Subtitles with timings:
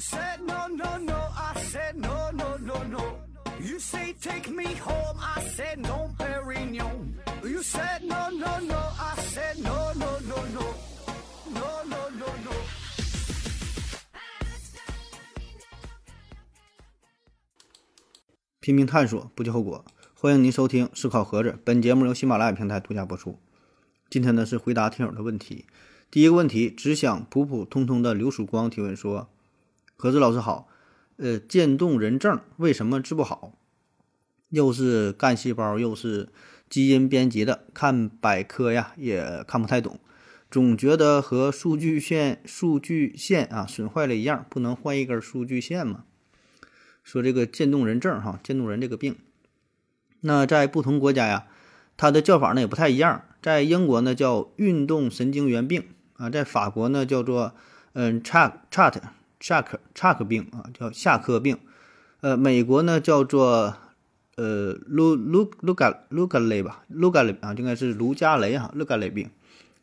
[0.00, 1.14] said no, no, no.
[1.36, 3.16] I said no, no, no, no.
[3.60, 5.18] You say take me home.
[5.20, 7.14] I said no, Perignon.
[7.44, 8.78] You said no, no, no.
[8.98, 10.74] I said no, no, no, no.
[11.52, 12.52] No, no, no, no.
[18.60, 19.84] 拼命探索，不计后果。
[20.14, 23.38] 欢迎您收听《思考盒子》，本节目由喜马拉雅平台独家播出。
[24.08, 25.66] 今天呢是回答听友的问题。
[26.10, 29.30] 第一个问题，只想普普通通的刘曙光提问说
[30.00, 30.66] ：“盒子老师好，
[31.18, 33.52] 呃，渐冻人症为什么治不好？
[34.48, 36.30] 又是干细胞，又是
[36.70, 40.00] 基因编辑的，看百科呀也看不太懂，
[40.50, 46.04] 总觉得和数据线数据线啊损坏了一样，不能换一根数据线吗？”
[47.04, 49.18] 说这个渐冻人症哈，渐冻人这个病，
[50.20, 51.46] 那在不同国家呀，
[51.98, 53.22] 它的叫法呢也不太一样。
[53.42, 55.84] 在英国呢叫运动神经元病
[56.14, 57.54] 啊，在法国呢叫做
[57.92, 58.94] 嗯 chat chat
[59.40, 61.58] chat chat 病啊，叫下克病。
[62.20, 63.74] 呃，美国呢叫做
[64.36, 69.30] 呃卢卢卢加卢加雷吧，卢加雷啊，应该是卢加雷哈，卢加雷病。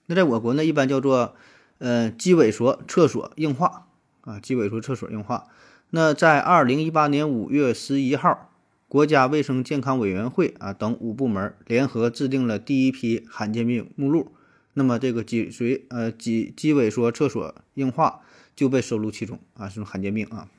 [0.06, 1.36] 那在我国呢一般叫做
[1.80, 3.88] 呃肌萎缩厕所硬化
[4.22, 5.48] 啊，肌萎缩厕所硬化。
[5.90, 8.52] 那在二零一八年五月十一号，
[8.88, 14.34] 国家卫生健康委员会啊等五部门联合制定了第一批罕见病目录。
[14.74, 18.20] 那么这个脊髓呃脊肌萎缩厕所硬化
[18.58, 20.50] 就被收录其中啊，是罕见病啊。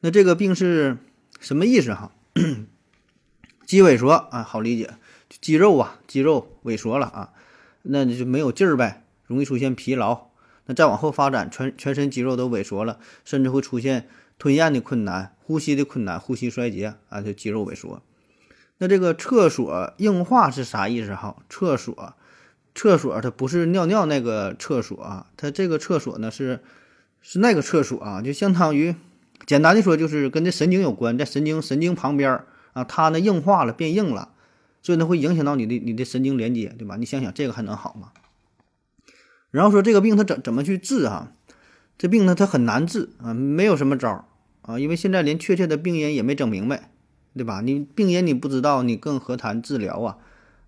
[0.00, 0.96] 那这个病是
[1.40, 2.12] 什么意思哈？
[3.66, 4.94] 肌萎缩啊，好理解，
[5.28, 7.32] 肌肉啊，肌肉萎缩了啊，
[7.82, 10.28] 那你就没有劲儿呗，容易出现疲劳。
[10.66, 18.00] 那再往后发展，全全身肌肉都萎缩了，甚至会出现吞咽的困难、呼吸的困难、呼吸衰竭啊，就肌肉萎缩。
[18.78, 21.36] 那这个厕所硬化是啥意思哈？
[21.48, 22.14] 厕所，
[22.74, 26.60] 厕所它不是尿尿那个厕所啊，它这个厕所呢是
[27.20, 28.94] 是那个厕所啊，就相当于
[29.46, 32.40] 简单的说就是跟这神经有关，在神经神经旁边
[32.72, 34.30] 啊，它呢硬化了变硬了，
[34.82, 36.96] 所以呢会影响到你的你的神经连接，对吧？
[36.96, 38.12] 你想想这个还能好吗？
[39.50, 41.32] 然后说这个病它怎怎么去治哈？
[41.98, 44.24] 这病呢它很难治啊，没有什么招儿
[44.62, 46.90] 啊，因为现在连确切的病因也没整明白，
[47.34, 47.60] 对吧？
[47.60, 50.16] 你病因你不知道，你更何谈治疗啊？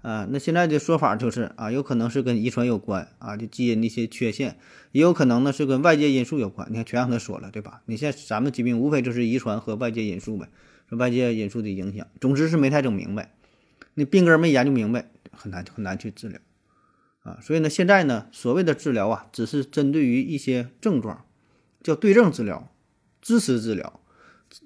[0.04, 4.58] 啊，那现在的说法就是啊，有可能是跟遗传有关啊，就基因的一些缺陷，
[4.92, 6.68] 也有可能呢是跟外界因素有关。
[6.70, 7.80] 你看全让他说了，对吧？
[7.86, 10.50] 你现在咱们疾病无非就是遗传和外界因素呗，
[10.90, 13.32] 说外界因素的影响，总之是没太整明白，
[13.94, 16.38] 那病根没研究明白，很难很难去治疗。
[17.22, 21.24] 啊，所以呢，现在呢，所谓的治疗啊，只是针对于一些症状，
[21.82, 22.70] 叫对症治疗、
[23.22, 24.00] 支持治疗，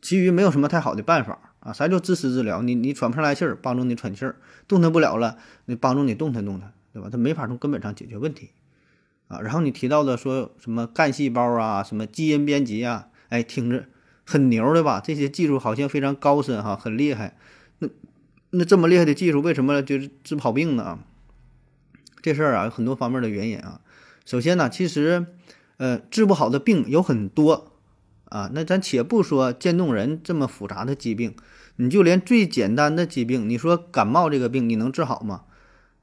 [0.03, 1.73] 其余没有什么太好的办法啊。
[1.73, 2.63] 啥叫支持治疗？
[2.63, 4.35] 你你喘不上来气儿，帮助你喘气儿；
[4.67, 7.09] 动弹不了了，你帮助你动弹动弹，对吧？
[7.11, 8.51] 它没法从根本上解决问题
[9.29, 9.41] 啊。
[9.41, 13.87] 然后你提到的说什么干细胞啊，什么基因编辑啊，哎，听着
[14.25, 15.01] 很牛的吧？
[15.01, 17.37] 这些技术好像非常高深哈，很厉害。
[17.79, 17.89] 那
[18.51, 20.99] 那这么厉害的技术，为什么就是治不好病呢？
[22.21, 23.81] 这事儿啊有很多方面的原因啊。
[24.25, 25.27] 首先呢，其实，
[25.79, 27.78] 呃，治不好的病有很多
[28.31, 28.51] 啊。
[28.55, 31.35] 那咱且不说渐冻人这么复杂的疾病，
[31.77, 35.45] 你就连最简单的疾病，你说感冒这个病你能治好吗？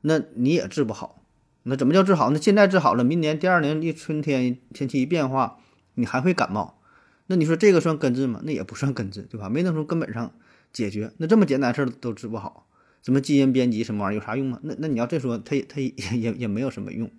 [0.01, 1.21] 那你也治不好。
[1.63, 2.29] 那怎么叫治好？
[2.29, 5.57] 那现在治好了，明年第二年一春天天气一变化，
[5.95, 6.79] 你还会感冒？
[7.27, 8.39] 那你说这个算根治吗？
[8.43, 9.49] 那也不算根治，对吧？
[9.49, 10.31] 没能从根本上
[10.71, 11.11] 解决。
[11.17, 12.67] 那这么简单的事儿都治不好。
[13.01, 14.59] 什么基因编辑什么玩意儿有啥用吗？
[14.63, 17.09] 那那你要这说，它也它也也也没有什么用，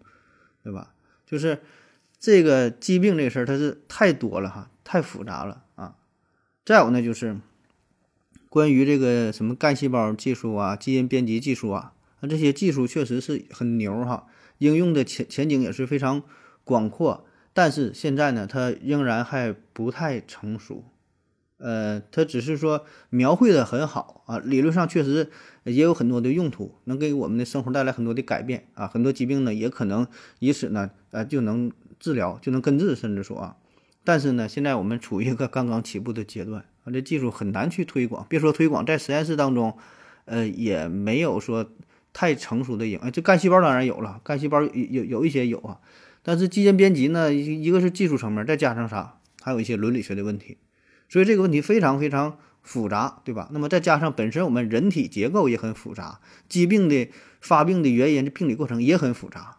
[0.63, 0.95] 对吧？
[1.27, 1.61] 就是
[2.21, 5.97] 这个疾病这事儿，它是太多了哈，太复杂了啊。
[6.65, 7.37] 再有呢，就是
[8.49, 16.23] 关于这个什么干细胞技术啊、基因编辑技术啊，那这些技术确实是很牛哈，应用的前前景也是非常
[16.63, 17.27] 广阔。
[17.53, 20.85] 但是现在呢，它仍然还不太成熟。
[21.59, 25.31] 呃，它只是说描绘的很好啊，理论上确实
[25.65, 30.07] 也有很多的用途，能给我们的生活带来很多的改变啊，很多疾病呢也可能
[30.39, 33.57] 以此呢呃就能治疗，就能根治，甚至说啊，
[34.07, 39.77] 但是呢，现在我们处于一个刚刚起步的阶段啊， 这技术很难去推广，别说推广，在实验室当中，
[40.25, 41.69] 呃，也没有说
[42.13, 45.81] 太成熟的影，这干细胞当然有了，干细胞有有一些有啊，
[46.23, 50.57] 但是基因编辑呢，一一个是技术层面，再加上啥，还有一些伦理学的问题。
[51.09, 53.49] 所以这个问题非常非常复杂，对吧？
[53.53, 57.09] 那么再加上本身我们人体结构也很复杂，疾病的
[57.41, 59.59] 发病的原因、这病理过程也很复杂，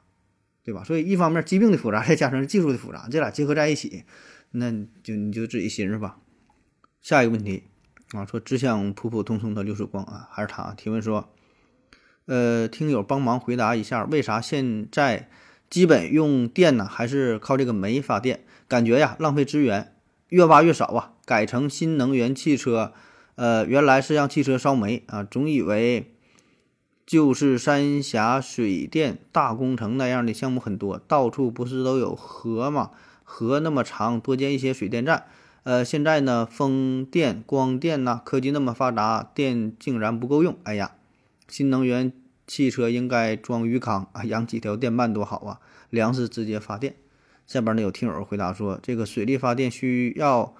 [0.63, 0.83] 对吧？
[0.83, 4.03] 所以一方面疾病的复杂，再加上技术的复杂，这俩结合在一起，
[4.51, 4.71] 那
[5.03, 6.17] 就你就自己寻思吧。
[7.01, 7.63] 下一个问题
[8.11, 11.29] 啊，说只想普普通通的流水光啊，还是他提问说，
[12.25, 15.29] 呃，听友帮忙回答一下，为啥现在
[15.69, 16.85] 基本用电呢？
[16.85, 18.45] 还是靠这个煤发电？
[18.67, 19.93] 感觉呀浪费资源。
[20.29, 22.91] 越挖越少啊，改成新能源汽车。
[23.35, 26.15] 呃，原来是让汽车烧煤啊，总以为
[27.05, 32.91] 就是三峡水电大工程那样的项目很多，到处不是都有河吗？
[33.29, 35.25] 河那么长，多建一些水电站。
[35.63, 40.55] 呃，现在呢，风电、光电呐，科技那么发达，电竟然不够用。
[40.63, 40.93] 哎呀，
[41.49, 42.13] 新能源
[42.47, 45.59] 汽车应该装鱼缸啊，养几条电鳗多好啊，
[45.89, 46.95] 粮食直接发电。
[47.45, 50.55] 下边呢有听友回答说，这个水力发电需要。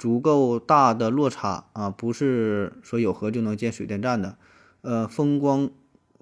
[0.00, 4.38] 足够大的落差啊，不是说有河就能建水电站的。
[4.80, 5.68] 呃，风光、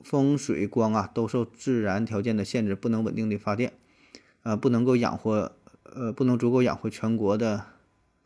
[0.02, 3.74] 风水光啊，都受自然条件的限制，不能稳定的发电，
[4.42, 5.52] 啊，不能够养活，
[5.94, 7.64] 呃，不能足够养活全国的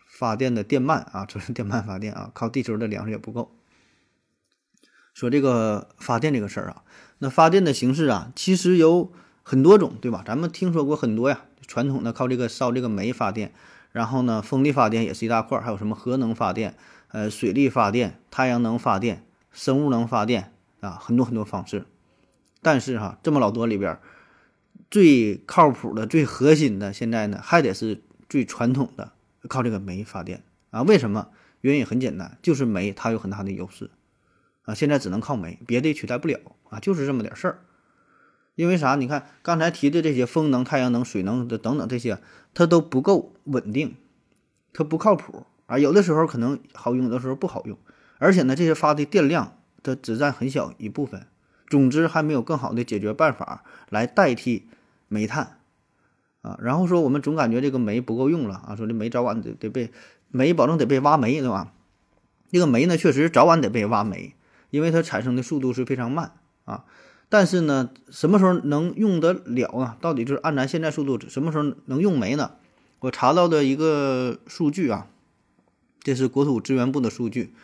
[0.06, 3.54] 发电的电鳗啊， 就是电鳗发电啊，靠地球的粮食也不够。
[5.14, 6.82] 说这个发电这个事儿啊，
[7.18, 9.12] 那发电的形式啊，其实有
[9.42, 10.22] 很多种，对吧？
[10.26, 13.52] 咱们听说过很多呀，传统的靠这个烧这个煤发电。
[13.90, 16.78] 然后呢，风力发电也是一大块，还有什么核能发电、
[17.08, 21.84] 呃，水力发电、太阳能发电、生物能发电啊，很多很多方式。
[22.62, 23.98] 但是哈，这么老多里边，
[24.92, 29.12] 最靠谱的、最核心的，现在呢，还得是最传统的，
[29.48, 30.82] 靠这个煤发电啊。
[30.82, 31.28] 为什么？
[31.62, 33.90] 原因很简单，就是煤它有很大的优势
[34.64, 34.74] 啊。
[34.74, 37.60] 现在只能靠煤，别的取代不了啊，就是这么点事儿。
[38.54, 38.96] 因为啥？
[38.96, 42.18] 你看刚才提的这些风能、太阳能、水能的等等这些，
[42.52, 43.94] 它都不够稳定，
[44.74, 45.78] 它不靠谱啊。
[45.78, 47.78] 有的时候可能好用，有的时候不好用。
[48.18, 51.26] 而且呢，这些发的电量它只占很小一部分。
[51.66, 54.68] 总之，还没有更好的解决办法来代替
[55.12, 55.58] 煤炭
[56.40, 56.58] 啊。
[56.62, 59.92] 然后说我们总感觉这个煤不够用了啊，说这煤早晚得得被
[60.30, 61.72] 煤保证得被挖煤，对吧？
[62.50, 64.34] 这个煤呢，确实早晚得被挖煤，
[64.70, 66.32] 因为它产生的速度是非常慢
[66.64, 66.84] 啊。
[67.28, 69.96] 但是呢，什么时候能用得了啊？
[70.00, 72.52] 到底就是按咱现在速度，什么时候能用煤呢？
[73.00, 75.06] 我查到的一个数据啊，
[76.02, 77.54] 这是国土资源部的数据，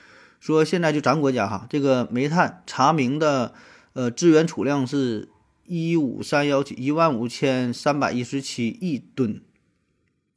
[0.40, 3.52] 说现在就咱国家哈，这个煤炭查明的
[3.92, 5.28] 呃资源储量是
[5.68, 9.40] 一五三幺七一万五千三百一十七亿吨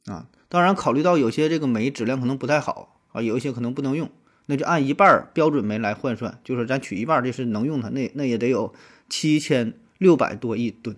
[0.04, 0.28] 啊。
[0.48, 4.10] 当然，考虑到有些这个煤质量可能不太好啊，有一些可能不能用，
[4.46, 8.74] 那就按一半标准煤来换算，就是咱取一半，这是能用的，那那也得有。
[9.08, 10.96] 七千六百多亿吨，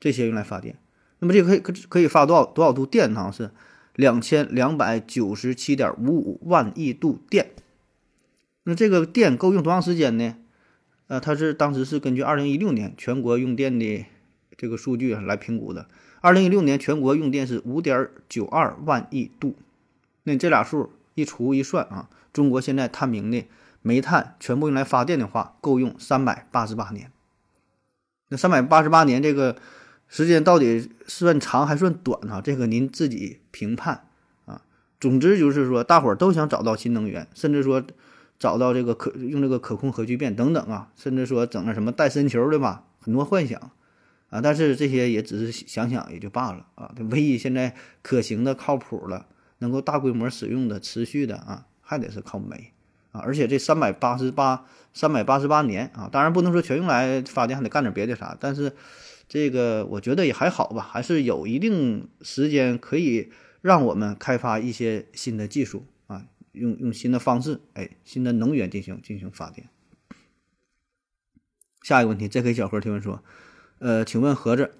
[0.00, 0.80] 这些用来发电，
[1.20, 3.30] 那么这个可以可可以发多少多少度电呢？
[3.32, 3.52] 是
[3.94, 7.52] 两千两百九十七点五五万亿度电。
[8.64, 10.34] 那这个电够用多长时间呢？
[11.10, 14.06] 呃，它是当时是根据二零一六年全国用电的
[14.56, 15.88] 这个数据来评估的。
[16.20, 19.56] 二零一六年全国用电是五点九二万亿度。
[20.22, 23.44] 那这俩数一除一算啊，中国现在探明的
[23.82, 27.10] 煤炭全部用来发电的话，够用三百八十八年。
[28.28, 29.56] 那三百八十八年这个
[30.06, 32.40] 时间到底算长还算短呢？
[32.40, 34.06] 这个您自己评判
[34.44, 34.62] 啊。
[35.00, 37.82] 总之就是说，大伙儿都想找到新能源，甚至说
[38.40, 43.70] 找到这个可用这个可控核聚变等等啊，甚至说整个什么带森球的吧，很多幻想
[44.30, 44.40] 啊。
[44.40, 46.92] 但是这些也只是想想也就罢了啊。
[47.10, 49.26] 唯一现在可行的、靠谱的、
[49.58, 52.72] 能够大规模使用的、持续的啊，还得是靠煤。
[53.12, 54.64] 啊，而且这三百八十八
[54.94, 58.36] 三百八十八年啊，当然不能说全用来发电，还得干点别的啥。
[58.40, 58.72] 但是
[59.28, 65.84] 这个我觉得也还好吧，还是有一定时间可以让我们开发一些新的技术，
[66.60, 69.68] 用用新的方式，哎，新的能源进行进行发电。
[71.82, 72.52] 下一个问题，J.K.
[72.52, 73.24] 小何提问说，
[73.78, 74.74] 呃，请问盒子，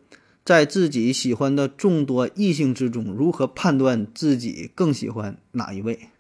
[0.45, 6.11] 在自己喜欢的众多异性之中，如何判断自己更喜欢哪一位？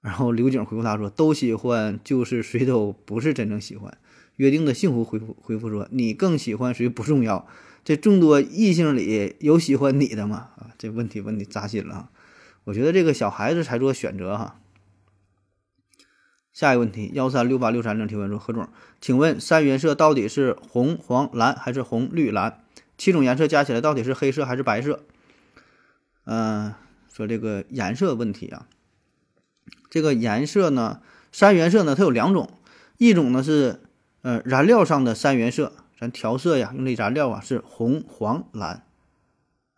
[0.00, 3.98] 然后刘景回复他说：“都喜欢，就是谁都不是真正喜欢。”
[4.36, 7.46] 约定的幸福回复回复说：“你更喜欢谁不重要，
[7.84, 12.10] 这众多异性里有喜欢你的吗？”啊，这问题问的扎心了。
[12.68, 14.60] 我觉得这个小孩子才做选择哈。
[16.52, 18.68] 下一个问题，幺三六八六三零提问说：“何总，
[19.00, 22.62] 请问三原色到底是红、黄、蓝还是红、绿、蓝？
[22.98, 25.00] 七种颜色加起来到底是黑色还是白色？”
[26.24, 26.74] 嗯，
[27.10, 28.66] 说这个颜色问题啊。
[29.88, 31.00] 这个颜色呢，
[31.32, 32.50] 三原色呢，它有两种，
[32.98, 33.80] 一种呢是
[34.20, 38.84] 呃燃料上的三原色，咱调色呀用的燃料啊是红、黄、蓝，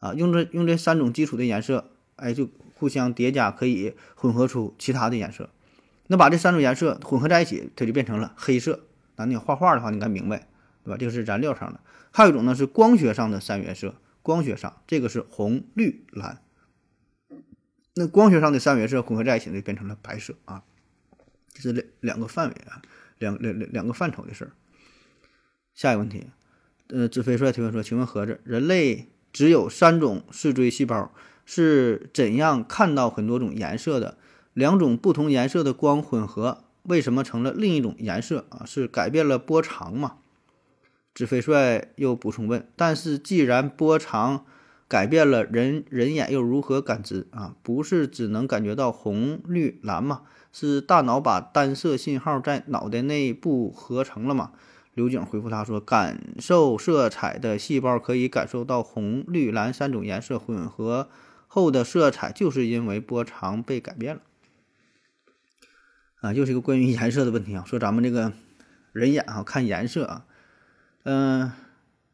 [0.01, 5.51] 啊用这用这三种基础的颜色，哎就互相叠加可以混合出其他的颜色，
[6.07, 8.87] 那把这三种颜色混合在一起，它就变成了黑色。
[9.17, 10.47] 那你画画的话，你该明白，
[10.85, 10.97] 对吧？
[10.97, 16.41] 这个是燃料上的，还有一种呢是光学上的三原色，光学上这个是红、绿、蓝。
[17.95, 20.63] 那光学上的三原色混合在一起就变成了白色啊，
[21.53, 22.81] 这是两两个范围啊，
[23.19, 24.53] 两两两两个范畴的事儿。
[25.75, 26.27] 下一个问题，
[26.89, 31.13] 呃，子飞帅提问说：“请问盒子，人类只有三种视锥细胞，
[31.53, 34.17] 是怎样看到很多种颜色的？
[34.55, 38.63] 两种不同颜色的光混合，为什么成了另一种颜色啊？
[38.65, 40.19] 是改变了波长吗？
[41.13, 44.45] 纸飞帅又补充问：但是既然波长
[44.87, 47.57] 改变了，人人眼又如何感知啊？
[47.65, 50.23] 不是只能感觉到红、绿、蓝吗？
[50.53, 54.53] 是大脑把单色信号在脑袋内部合成了吗？
[54.95, 61.09] 刘景回复他说：“感受色彩的细胞可以感受到红、绿、蓝三种颜色混合
[61.53, 64.23] 后的色彩，就是因为波长被改变了。”
[66.23, 67.65] 啊，又是一个关于颜色的问题啊。
[67.67, 68.33] 说咱们这个
[68.93, 70.27] 人眼啊，看颜色啊，
[71.03, 71.51] 嗯，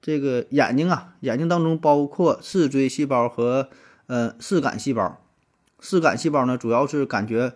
[0.00, 3.68] 这个眼睛啊，眼睛当中包括视锥细胞和
[4.06, 5.20] 呃视感细胞。
[5.80, 7.52] 视感细胞呢，主要是感觉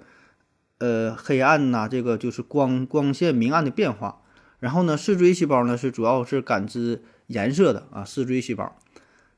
[0.79, 4.21] 呃黑暗呐，这个就是光光线明暗的变化。
[4.59, 8.77] 然后呢，视锥细胞呢是主要是感知颜色的啊，视锥细胞。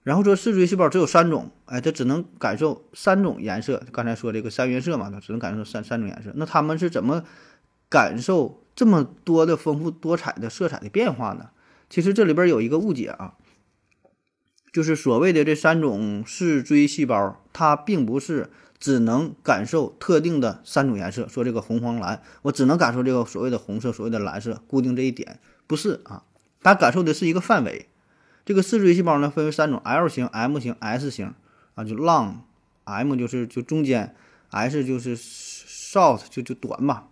[0.02, 3.82] 然后说视锥细胞只有三种，哎，它只能感受三种颜色。
[3.92, 6.32] 刚才说这个三原色嘛，它只能感受三三种颜色。
[6.34, 7.24] 那他们是怎么
[7.88, 11.50] 感受这么多的丰富多彩的色彩的变化呢？
[11.88, 13.34] 其实这里边有一个误解啊，
[14.72, 18.50] 就是所谓的这三种视锥细胞，它并不是。
[18.82, 26.24] 只能感受特定的三种颜色，说这个红黄蓝，我只能感受这个所谓的红色，所谓的蓝色，固定这一点不是啊，
[26.64, 27.86] 它感受的是一个范围。
[28.44, 31.34] 这个视锥细胞呢分为三种：L 型、M 型、S 型
[31.74, 34.14] 啊，就 long，M 就是就中间
[34.50, 37.04] ，S 就是 short 就就短嘛。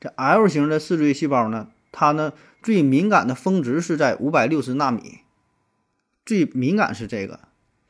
[0.00, 2.32] 这 L 型的视锥细胞呢，它呢
[2.62, 5.20] 最敏感的峰值是在五百六十纳米，
[6.24, 7.40] 最敏感是这个。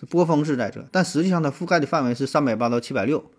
[0.08, 3.30] 波峰是在这，但实际上它覆盖的范围是三百八到七百六，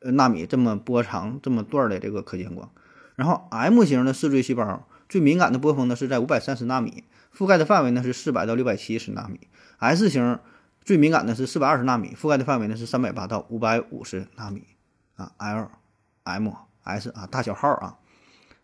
[0.00, 2.70] 呃纳米这么波长这么段的这个可见光。
[3.16, 7.04] 然后 M 型的视锥细胞最敏感的波峰呢是在五百三十纳米，
[7.36, 9.48] 覆盖的范围呢是四百到六百七十纳米。
[9.78, 10.38] S 型
[10.84, 14.64] 最敏感的是四百二十纳米，覆盖的范围呢是三百八到五百五十纳米。
[15.14, 15.70] 啊，L、
[16.24, 17.98] M、S 啊大小号啊。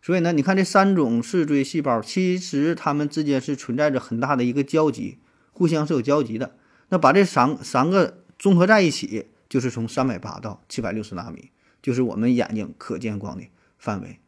[0.00, 5.18] 所以呢，你看这三种视锥细胞，其实它们之间是存在着很大的一个交集，
[5.52, 6.56] 互相是有交集的。
[6.90, 11.50] 那把这三三个综合在一起，就是从三百八到七百六十纳米，
[11.82, 13.44] 就是我们眼睛可见光的
[13.76, 14.20] 范围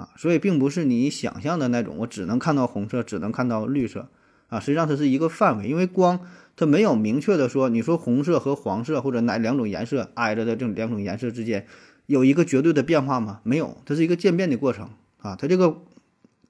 [0.00, 0.08] 啊。
[0.16, 4.08] 所以并不是你想象的那种，我只能看到红色，只能看到绿色
[4.48, 4.58] 啊。
[4.58, 6.20] 实际上它是一个范围，因为光
[6.56, 11.66] 它没有明确的说，你说红色和黄色或者哪两种颜色挨着的这种两种颜色之间
[12.06, 13.40] 有一个绝对的变化吗？
[13.42, 15.36] 没有，它是一个渐变的过程啊。
[15.36, 15.82] 它这个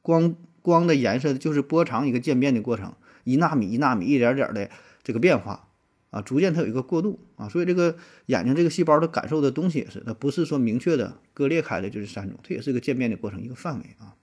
[0.03, 4.71] 光光的颜色就是波长一个渐变的过程，一纳米一纳米一点点的。
[5.03, 5.67] 这个变化
[6.11, 14.17] 啊，逐渐它有一个过渡啊，所以这个眼睛这个细胞它感受的东西也是，它不是说明确的割裂开的就是三种，它也是一个渐变的过程，一个范围啊。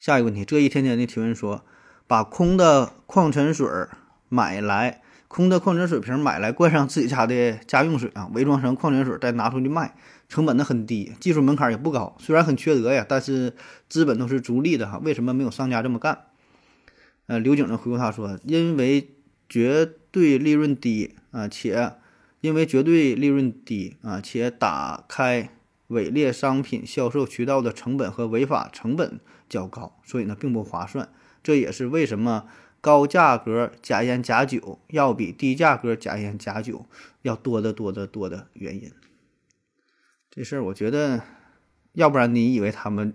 [0.00, 1.64] 下一个问题，这一天天的提问说，
[2.08, 3.68] 把空的矿泉水
[4.28, 9.94] 买来，空的矿泉水瓶买来灌上自己家的家用水啊，伪装成矿泉水再拿出去卖，
[10.28, 13.54] 成本呢很低，技术门槛也不高，虽然很缺德呀，但是
[13.88, 16.24] 资本都是逐利的哈，为什么没有商家这么干？
[17.28, 19.12] 呃，刘景呢回复他说，因为。
[19.48, 21.92] 绝对利润低啊，且
[22.40, 25.50] 因为绝对利润低啊，且打开
[25.88, 31.10] 伪劣商品销售渠道的成本和违法成本较高，所以呢并不划算。
[31.42, 32.48] 这也是为什么
[32.80, 36.86] 高价格假烟假酒要比低价格假烟假酒
[37.20, 38.90] 要多得多得多的原因。
[40.30, 41.24] 这事儿我觉得，
[41.92, 43.12] 要不然你以为他们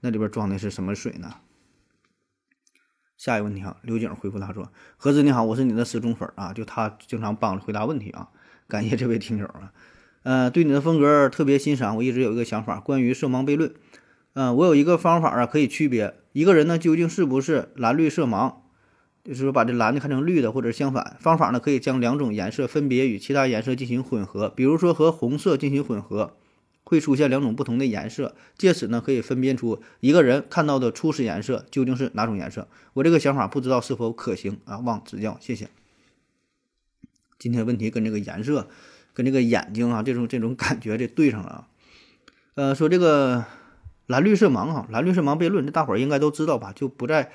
[0.00, 1.36] 那里边装的是什么水呢？
[3.20, 8.28] 下一个问题啊，刘景回复他说：“何子你好，我是你的死忠粉啊，就他经常帮着回答问题啊，
[8.66, 9.74] 感谢这位听友啊，
[10.22, 11.94] 呃，对你的风格特别欣赏。
[11.96, 13.74] 我一直有一个想法，关于色盲悖论，
[14.32, 18.54] 嗯，我有一个方法啊，可以区别一个人呢究竟是不是蓝绿色盲，
[19.22, 21.18] 就是说把这蓝的看成绿的，或者相反。
[21.20, 26.32] 方法呢可以将两种颜色分别与其他颜色进行混合，比如说和红色进行混合。”
[26.90, 32.66] 会出现两种不同的颜色，借此呢可以分辨出一个人看到的初始颜色究竟是哪种颜色。
[32.94, 34.78] 我这个想法不知道是否可行啊？
[34.78, 35.68] 望指教，谢谢。
[37.38, 38.68] 今天问题跟这个颜色、
[39.14, 41.68] 跟这个眼睛啊这种这种感觉这对上了啊。
[42.56, 43.44] 呃，说这个
[44.08, 46.72] 蓝绿色盲哈，蓝绿色盲悖论，这大伙儿应该都知道吧？
[46.74, 47.30] 就不再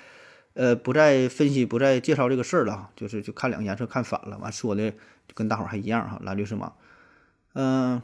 [0.56, 2.92] 呃不再分析、不再介绍这个事儿了哈。
[2.98, 6.20] 就是就看两个颜色看反了，完说的就跟大伙儿还一样哈。
[6.26, 6.74] 蓝绿色盲，
[7.54, 8.02] 嗯。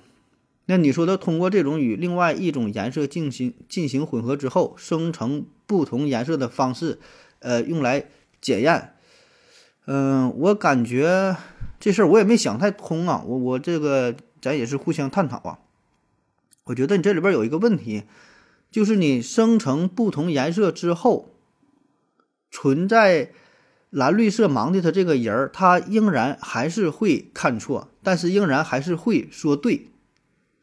[0.65, 6.99] 那你说的通过这种与另外一种颜色进行进行混合之后生成不同颜色的方式，
[7.39, 8.05] 呃，用来
[8.39, 8.93] 检验，
[9.85, 11.35] 嗯，我感觉
[11.79, 13.23] 这事儿我也没想太通啊。
[13.25, 15.59] 我我这个咱也是互相探讨啊。
[16.65, 18.03] 我觉得你这里边有一个问题，
[18.69, 21.29] 就是你生成不同颜色之后，
[22.51, 23.31] 存在
[23.89, 29.87] 蓝绿色盲的他这个人儿，他仍然还是会看错，但是仍然还是会说对，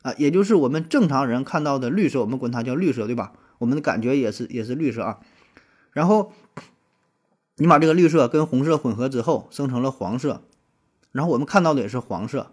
[0.03, 3.33] 啊，也就是我们正常人看到的绿色，我们管它叫绿色，对吧？
[3.59, 5.19] 我们的感觉也是也是绿色啊。
[5.93, 6.33] 然后
[7.57, 10.43] 你把这个绿色跟红色混合之后，生成了黄色，
[11.13, 12.53] 然后我们看到的也是黄色，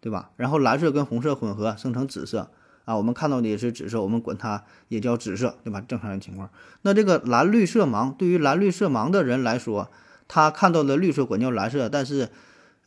[0.00, 0.30] 对吧？
[0.36, 2.50] 然后蓝色跟红色混合生成紫色。
[2.86, 5.80] 啊，我们看到的也是紫色，我们管它也叫紫色，对吧？
[5.80, 6.50] 正常人情况。
[6.82, 9.90] 那这个蓝绿色盲，对于蓝绿色盲的人来说，
[10.26, 12.30] 他看到的绿色管叫蓝色，但是，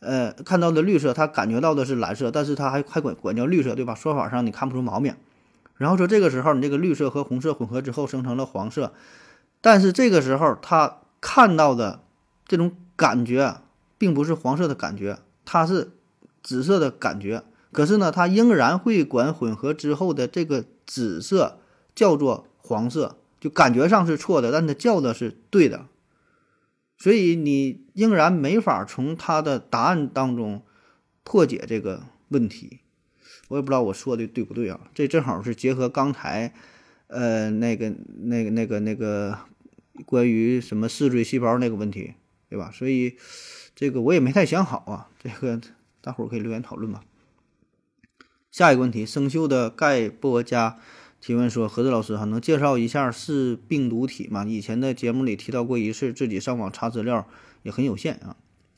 [0.04, 3.94] 呃，看到的绿色他感觉到的是蓝色，但是他还还管管叫绿色，对吧？
[3.94, 5.14] 说法上你看不出毛病。
[5.76, 8.92] 然后说这个时候你这个绿色和红色混合之后生成了黄色，
[9.60, 12.00] 但是这个时候他看到的
[12.46, 13.56] 这种感觉
[13.98, 15.90] 并不是黄色的感觉，它是
[16.42, 17.42] 紫色的感觉。
[17.72, 21.58] 可是呢，他仍然会管混合之后的这个紫色
[21.94, 25.86] 叫做黄色，就感觉上是错的，但他叫的是对的，
[27.04, 30.62] 所以你仍然没法从他的答案当中
[31.22, 32.80] 破解这个问题。
[33.48, 34.80] 我也不知道我说的对不对啊？
[34.94, 36.54] 这正好是结合刚才，
[37.08, 39.38] 呃，那个、那个、那个、那个
[40.06, 42.14] 关于什么视锥细胞那个问题，
[42.48, 42.70] 对吧？
[42.72, 43.18] 所以
[43.74, 45.60] 这个我也没太想好啊，这个
[46.00, 47.04] 大伙儿可以留言讨论吧。
[48.50, 50.78] 下一个问题，生锈的盖波加
[51.24, 54.44] 提问说：“何子老师哈，能介绍一下是病毒体吗？
[54.46, 57.26] 以前的节目里提到过一次，自己上网查资料
[57.62, 58.36] 也很有限啊。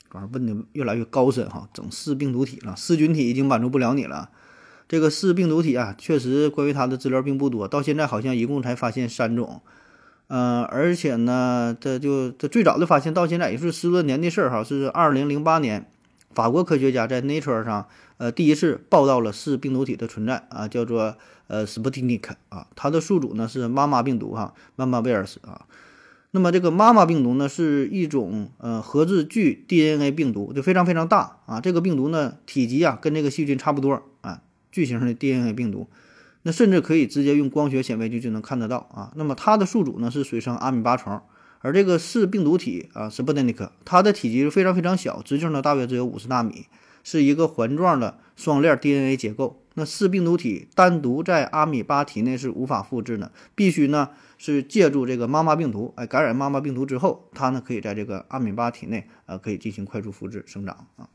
[0.08, 4.30] 反正问的越来越高深哈，整四病毒体了，四菌体已经满足不了你了。
[4.86, 9.60] 这个四病毒体啊，确实关于它的资料并不多，到现在好像一共才发现三种。
[10.28, 15.90] 嗯，而且呢，这就这最早的发现到现在也是十多年的事儿哈，是二零零八年，
[16.36, 17.88] 法国科学家在 Nature 上。”
[18.18, 25.66] 呃，第一次报道了是病毒体的存在啊，叫做呃 Sputnik 啊，它的宿主呢是妈妈病毒哈，妈妈 virus 啊。
[26.30, 31.60] 那么这个妈妈病毒呢是一种呃核质巨 DNA 病毒，就非常非常大啊。
[31.60, 34.40] 这个病毒呢体积啊跟这个细菌差不多啊，
[34.72, 35.86] 巨型的 DNA 病毒，
[36.44, 39.12] 那甚至可以直接用光学显微镜就能看得到啊。
[39.14, 41.20] 那么它的宿主呢是水生阿米巴虫，
[41.60, 46.66] 而这个是病毒体啊 Sputnik，它的体积非常非常小，直径呢大约只有五十纳米。
[47.08, 49.62] 是一个环状的双链 DNA 结构。
[49.74, 61.08] 那四病毒体单独在阿米巴体内是无法复制的，必须呢是借助这个妈妈病毒，哎，感染妈妈病毒之后，它呢可以在这个阿米巴体内呃可以进行快速复制生长啊。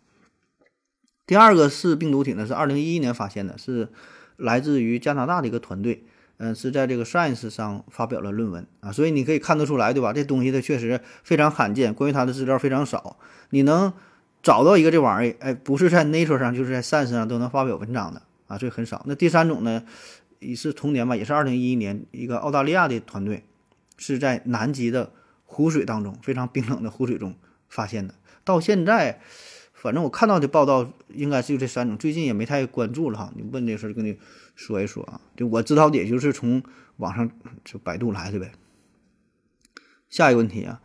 [1.27, 3.89] 第二个是病毒体呢是二零一一年发现的，是
[4.37, 6.05] 来自于加拿大的一个团队，
[6.41, 10.11] 嗯，是在这个 Science 上发表了论文啊，所以你可以看得出来，对吧？
[10.11, 13.17] 这东西它确实非常罕见，关于它的资料非常少，
[13.51, 13.93] 你能。
[14.43, 19.03] 找到一个这玩意儿，哎，不是在 Nature 上，就是在 Science 上都能发表文章的啊，这很少。
[19.05, 19.83] 那第三种呢，
[20.39, 23.43] 也是同年吧，也是二零一一年，一个澳大利亚的团队
[23.97, 25.11] 是在南极的
[25.45, 27.35] 湖水当中，非常冰冷的湖水中
[27.69, 28.15] 发现的。
[28.43, 29.21] 到现在，
[29.73, 33.31] 反正我看到的报道应该是就这三种，最近也没太关注了哈。
[33.35, 34.17] 你问这事儿，跟你
[34.55, 36.63] 说一说啊，就我知道的，也就是从
[36.97, 37.29] 网上
[37.63, 38.51] 就百度来的呗。
[40.09, 40.81] 下一个问题啊。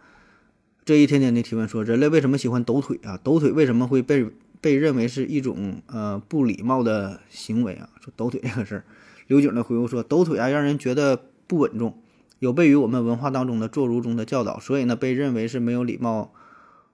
[0.85, 3.19] 这一天天的提问说：人类为什么喜欢抖腿啊？
[3.25, 4.25] 抖腿为什么会被
[4.61, 7.89] 被认为是一种呃不礼貌的行为啊？
[8.01, 8.85] 说抖腿这个事儿，
[9.27, 12.01] 刘景的回复说：抖腿啊，让人觉得不稳重，
[12.39, 16.33] 有悖于我们文化当中的坐如钟的教导，所以呢，被认为是没有礼貌，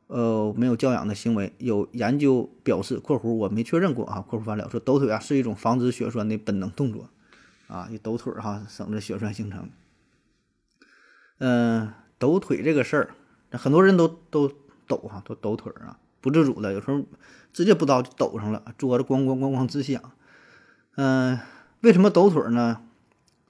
[0.06, 1.52] 呃，没有教养的行为。
[1.58, 7.08] 有研究表示（括弧我没确认过啊）（括弧完了）说抖腿啊是一种防止血栓的本能动作
[7.68, 9.70] 啊，一抖腿哈，省着血栓形成。
[11.38, 13.14] 嗯，抖腿这个事儿。
[13.52, 14.50] 很多人都都
[14.86, 17.04] 抖哈，都抖腿儿啊，不自主的，有时候
[17.52, 20.02] 直接不知道就抖上了，桌子咣咣咣咣直响。
[20.96, 21.38] 嗯，
[21.80, 22.82] 为什么抖腿呢？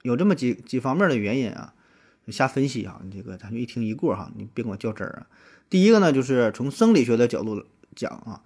[0.01, 1.73] 有这么几几方面的原因啊，
[2.27, 5.27] 瞎分析啊，这个咱就一听一过哈，你别跟我较真儿啊。
[5.73, 7.63] 第一个呢，就是从生理学的角度
[7.95, 8.41] 讲啊。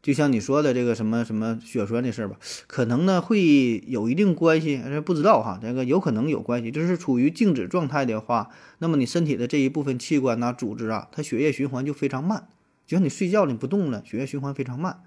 [0.00, 6.70] 就像你说的这个什么什么血栓的事儿吧，可能呢会有一定关系，不知道哈，这个有可能有关系。
[6.70, 12.48] 就是处于静止状态的话，那么你身体的这一部分器官呐、组织啊，它血液循环就非常慢。
[12.86, 15.02] 就像你睡觉你不动了，血液循环非常慢，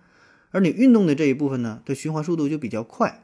[0.51, 3.23] 而你运动的这一部分呢，它循环速度就比较快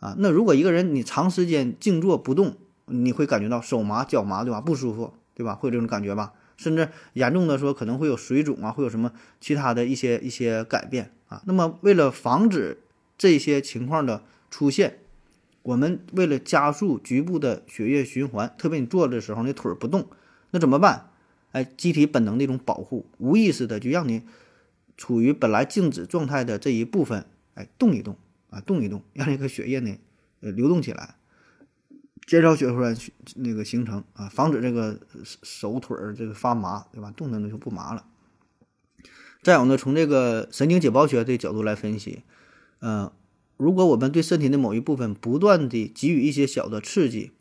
[0.00, 0.16] 啊。
[0.18, 2.56] 那如果一个人你长时间静坐不动，
[2.86, 4.60] 你会感觉到手麻、脚麻，对吧？
[4.60, 5.54] 不舒服，对吧？
[5.54, 6.32] 会有这种感觉吧？
[6.60, 11.40] 甚至严重的说，可能会有水肿啊，会有什么其他的一些一些改变啊。
[11.46, 12.76] 那么，为了防止
[13.16, 14.98] 这些情况的出现，
[15.62, 20.06] 我们为了加速局部的血液循环，特别你坐的时候，你腿不动，
[20.50, 21.08] 那怎么办？
[21.52, 24.22] 哎，机体本能的一种保护，无意识的就让你
[24.98, 28.16] 处于本来静止状态的这一部分，哎，动一动
[28.50, 29.96] 啊，动一动，让这个血液呢，
[30.40, 31.14] 呃，流动起来。
[32.30, 32.96] 减少血栓
[33.34, 37.12] 那个形成啊，防止这个手腿儿这个发麻，对吧？
[37.16, 38.06] 动弹的就不麻了。
[39.42, 42.22] 再有呢，从这个神经解剖学的角度来分析，
[42.78, 43.12] 呃，
[43.56, 47.32] 如果我们对身体的某一部分不断的给予一些小的刺激，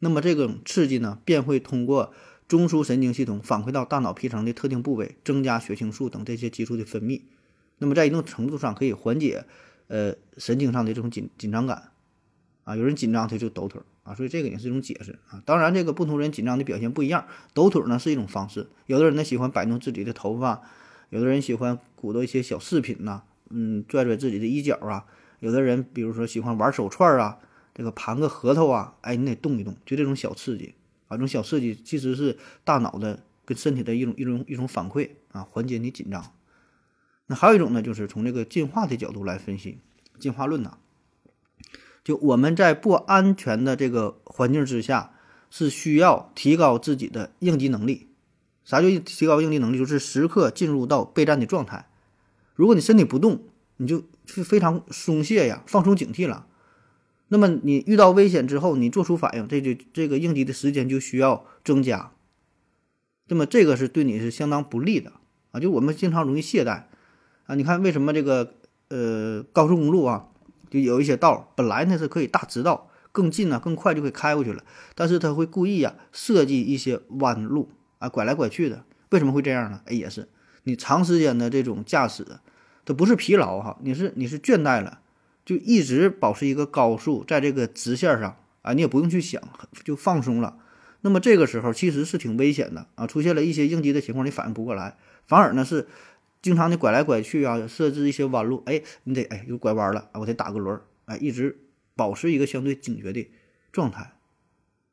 [0.00, 2.12] 那么这种刺激呢，便会通过
[2.48, 7.22] 中枢神经系统反馈到大脑皮层的特定部位，增加血清素等这些激素的分泌。
[7.78, 9.44] 那么在一定程度上可以缓解
[9.86, 11.92] 呃神经上的这种紧紧张感
[12.64, 15.42] 啊，有人紧张他就抖腿啊，所以这个也是一种解释啊。
[15.44, 20.62] 当然，这个不同人紧张的表现不一样，抖腿呢是一种方式，有的人呢喜欢摆弄自己的头发。
[21.10, 25.06] 有的人喜欢鼓捣一些小饰品呐，嗯，拽拽自己的衣角啊。
[25.40, 27.38] 有的人，比如说喜欢玩手串啊，
[27.74, 30.74] 这个盘个核桃啊，哎，你得动一动，就这种小刺激
[31.06, 36.32] 啊，这种小刺激其实是大脑的跟身体的一种一种一种反馈啊，缓解你紧张。
[37.26, 39.78] 那还有一种呢，就是从这个进化的角度来分析，
[40.18, 40.78] 进化论呐，
[42.04, 45.14] 就我们在不安全的这个环境之下，
[45.50, 48.08] 是需要提高自己的应急能力。
[48.64, 49.78] 啥叫提高应急能力？
[49.78, 51.88] 就是时刻进入到备战的状态。
[52.54, 53.42] 如果你身体不动，
[53.78, 56.46] 你就非常松懈呀，放松警惕了。
[57.28, 62.12] 那么你遇到危险之后，你做出反应，这就这个应急的时间就需要增加。
[63.28, 65.12] 那么这个是对你是相当不利的
[65.50, 65.58] 啊！
[65.58, 66.84] 就我们经常容易懈怠
[67.46, 67.54] 啊。
[67.54, 68.54] 你看为什么这个
[68.88, 70.28] 呃高速公路啊，
[70.74, 74.64] 就有一些道本来呢是可以大直道，更近呢更快就可以开过去了，
[74.96, 77.70] 但是他会故意呀设计一些弯路。
[78.00, 79.80] 啊，拐来拐去的，为什么会这样呢？
[79.86, 80.28] 哎，也是
[80.64, 82.26] 你长时间的这种驾驶，
[82.84, 84.98] 它不是疲劳哈，你是你是倦怠了，
[85.46, 89.40] 就一直保持一个高速，在这个直线上啊，你也不用去想，
[89.84, 90.58] 就放松了。
[91.00, 95.86] 那么这个时候其实是挺危险的啊，出现了一些应急的情况，你反应不过来，反而呢是
[96.44, 101.58] 经常的拐来拐去啊，设置一些弯路，哎，你得哎又拐弯了，我得打个轮儿，哎，一直
[101.96, 103.26] 保持一个相对警觉的
[103.72, 104.12] 状态。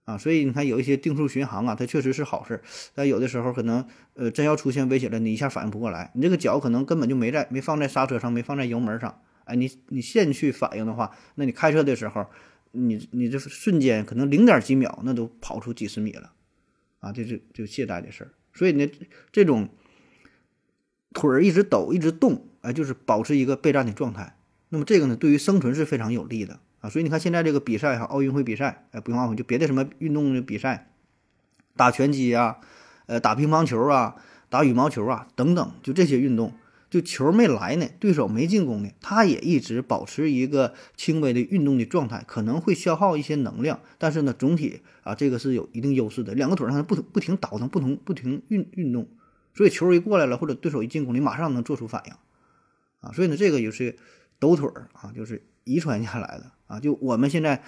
[0.05, 2.61] 啊，所以你看有一些定速巡航啊，它确实是好事。
[2.95, 9.21] 但有的时候可能，呃，真要出现危险了，你一下反应不过来，你这个脚可能根本就没在，没放在刹车上，没放在油门上。
[9.43, 12.25] 哎，你你现去反应的话，那你开车的时候，
[12.71, 16.31] 你你这瞬间可能零点几秒，那都跑出几十米了，
[16.99, 18.31] 啊，这是就懈怠的事儿。
[18.53, 18.89] 所以呢，
[19.31, 19.69] 这种
[21.13, 24.35] 腿儿一直抖，一直动，哎，就是保持一个备战的状态。
[24.69, 26.59] 那么这个呢，对于生存是非常有利的。
[26.81, 30.89] 啊，所以你看现在这个比赛哈，奥运会比赛，哎，不用奥运，就别的什么运动的比赛，
[31.75, 32.57] 打拳击啊，
[33.05, 34.15] 呃，打乒乓球啊，
[34.49, 36.55] 打羽毛球啊，等等，就这些运动，
[36.89, 49.07] 就球没来呢，对手没进攻呢，他也一直保持一个轻微的运动的状态，可能会消耗一些能量，但是呢，总体啊，这个是有一定优势的，两个腿上不不停倒腾，不同不停运运动，
[49.53, 52.13] 所以球一过来了，或者对手一进攻，你马上能做出反应，
[53.01, 53.97] 啊，所以呢，这个也是
[54.39, 56.51] 抖腿儿啊，就是遗传下来的。
[56.67, 57.61] 啊，就我们现在，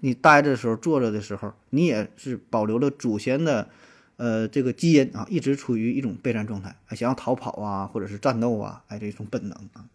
[0.00, 3.70] 你待着的时候，坐着的时候，你也是保留了祖先的，
[4.16, 9.86] 呃，这个基因啊，一直处于一种备战状态，想要逃跑啊，或者是战斗啊，哎，这种本能啊。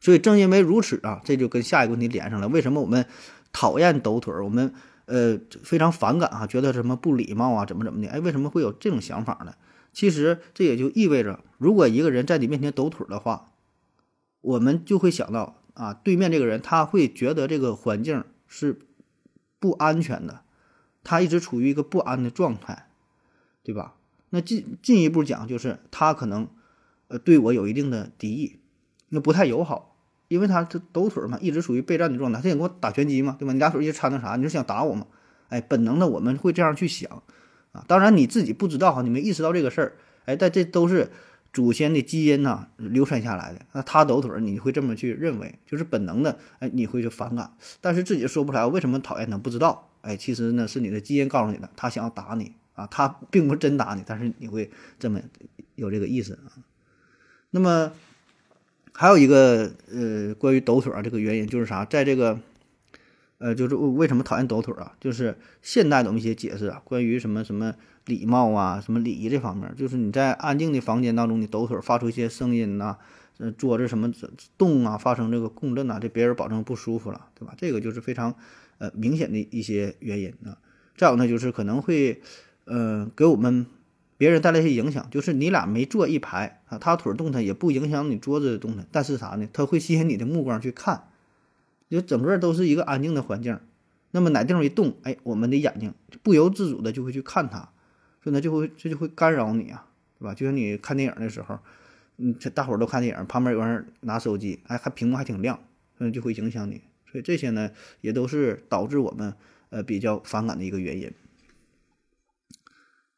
[0.00, 2.48] 所以正因为如此啊，这就跟下一个问题连上了。
[2.48, 3.04] 为什么我们
[3.52, 4.42] 讨厌抖腿儿？
[4.42, 4.72] 我们
[5.04, 8.08] 呃非常反感啊，觉得什么不礼貌啊，怎么怎么的？
[8.08, 9.54] 哎，为什么会有这种想法呢？
[9.94, 13.52] 其实这也就意味着，如果一个人在你面前抖腿儿的话，
[14.42, 15.60] 我们就会想到。
[15.74, 18.78] 啊，对面这个人他会觉得这个环境是
[19.58, 20.42] 不安全的，
[21.02, 22.86] 他一直处于一个不安的状态，
[23.64, 23.96] 对吧？
[24.30, 26.46] 那进进一步讲，就是他可能
[27.08, 28.60] 呃对我有一定的敌意，
[29.08, 29.96] 那不太友好，
[30.28, 33.52] 因为他这抖腿嘛，一直处于备战的状态，他想给我打拳击嘛，对吧？
[33.52, 34.36] 你俩手一直掺着啥？
[34.36, 35.08] 你是想打我吗？
[35.48, 37.24] 哎，本能的我们会这样去想
[37.74, 37.84] 啊。
[37.86, 39.92] 当然你自己不知道哈，你没意识到这个事儿，
[40.24, 41.10] 哎，但这都是。
[41.54, 43.60] 祖先的基因呐，流传下来的。
[43.70, 49.88] 那他抖腿，你会这么去认为，就是本能的，哎，你会去反感，但是自己说不出来为什么讨厌他，不知道。
[50.00, 55.20] 哎，其实呢，是你的基因告诉你的，他想要打你啊，他并不是真打你，但是你会这么
[55.76, 56.58] 有这个意思啊。
[57.52, 57.92] 那么
[58.92, 62.36] 还有一个呃，关于抖腿啊这个原因就是啥，在这个
[63.38, 67.74] 呃，就是为什么讨厌抖腿啊，就是现代的一些解释啊，关于什么什么。
[68.06, 72.98] 礼貌啊，什么礼仪这方面，就是你在安静的房间当中，你抖腿发出一些声音呐，
[73.38, 74.12] 呃，桌子什么
[74.58, 77.54] 动啊，发生这个共振呐，这别人保证不舒服了，对吧？
[77.56, 78.34] 这个就是非常
[78.76, 80.58] 呃明显的一些原因啊。
[80.98, 82.20] 再有呢，就是可能会
[82.66, 83.64] 呃给我们
[84.18, 89.48] 别人带来一些影响，就是你俩没坐一排啊，他腿动弹也不影响你桌子动弹，但是啥呢？
[89.54, 91.08] 他会吸引你的目光去看，
[91.88, 93.58] 就整个都是一个安静的环境，
[94.10, 97.70] 那么哪地方一动，哎，我们的眼睛不由自主的就会去看它。
[98.22, 99.86] 所以呢，就会这就会干扰你啊，
[100.18, 100.34] 对吧？
[100.34, 101.58] 就像你看电影的时候，
[102.16, 105.62] 嗯，这大伙儿都看电影，旁边有人拿手机，哎，还屏幕还挺亮，
[105.98, 106.80] 嗯，就会影响你。
[107.10, 107.70] 所以这些呢，
[108.00, 109.34] 也都是导致我们
[109.68, 111.12] 呃比较反感的一个原因。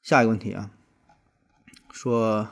[0.03, 0.71] 下一个问题啊，
[1.93, 2.49] 说，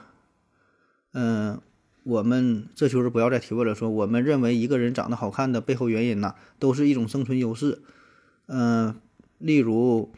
[1.12, 1.60] 嗯，
[2.04, 3.74] 我们这就是不要再提问了。
[3.74, 7.82] 说我们认为一个人长得好看的背后原因呢，都是一种生存优势。
[8.46, 8.94] 嗯，
[9.38, 10.12] 例如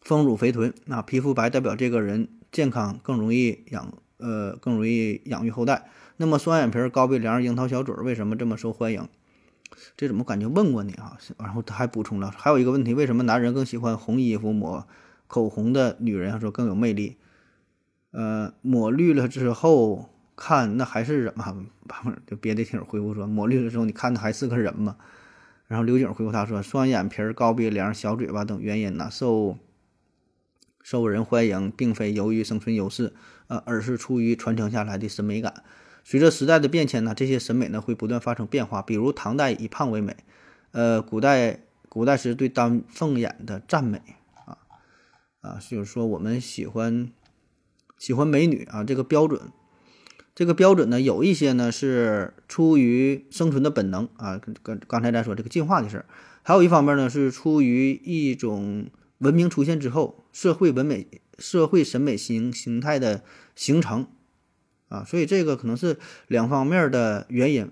[0.00, 5.90] 丰乳肥臀，那皮肤白代表这个人健康，更容易养呃更容易养育后代。
[6.16, 9.06] 那么双眼皮、高鼻梁、樱桃小嘴为什么这么受欢迎？
[9.96, 11.18] 这怎么感觉问过你啊？
[11.38, 14.86] 然后他还补充了，还有一个问题，为什么男人更喜欢红衣服抹？
[15.26, 17.16] 口红的女人说更有魅力，
[18.10, 21.66] 呃，抹绿了之后看那还是人吗？
[22.26, 24.96] 就别的听友回复说抹绿了之后你看的还是个人吗？
[25.68, 29.58] 然后刘景回复他说双眼皮、高鼻梁、小嘴巴等原因呢受
[30.82, 33.14] 受人欢迎，并非由于生存优势，
[33.46, 35.62] 呃，而是出于传承下来的审美感。
[36.04, 38.82] 随着时代的变迁呢，这些审美呢会不断发生变化。
[38.82, 40.16] 比如唐代以胖为美，
[40.72, 44.02] 呃，古代古代时对丹凤眼的赞美
[44.44, 44.58] 啊。
[45.40, 47.12] 啊，就是说我们喜欢
[47.96, 49.40] 喜欢美女啊，这个标准，
[50.34, 56.06] 这个标准呢，有一些呢是出于生存的本能啊，跟刚才咱说这个进化的事儿，
[56.42, 58.86] 还有一方面呢是出于一种
[59.18, 61.06] 文明出现之后，社会文美、
[61.38, 63.22] 社会审美形形态的
[63.54, 64.06] 形成
[64.88, 67.70] 啊，所以这个可能是两方面的原因，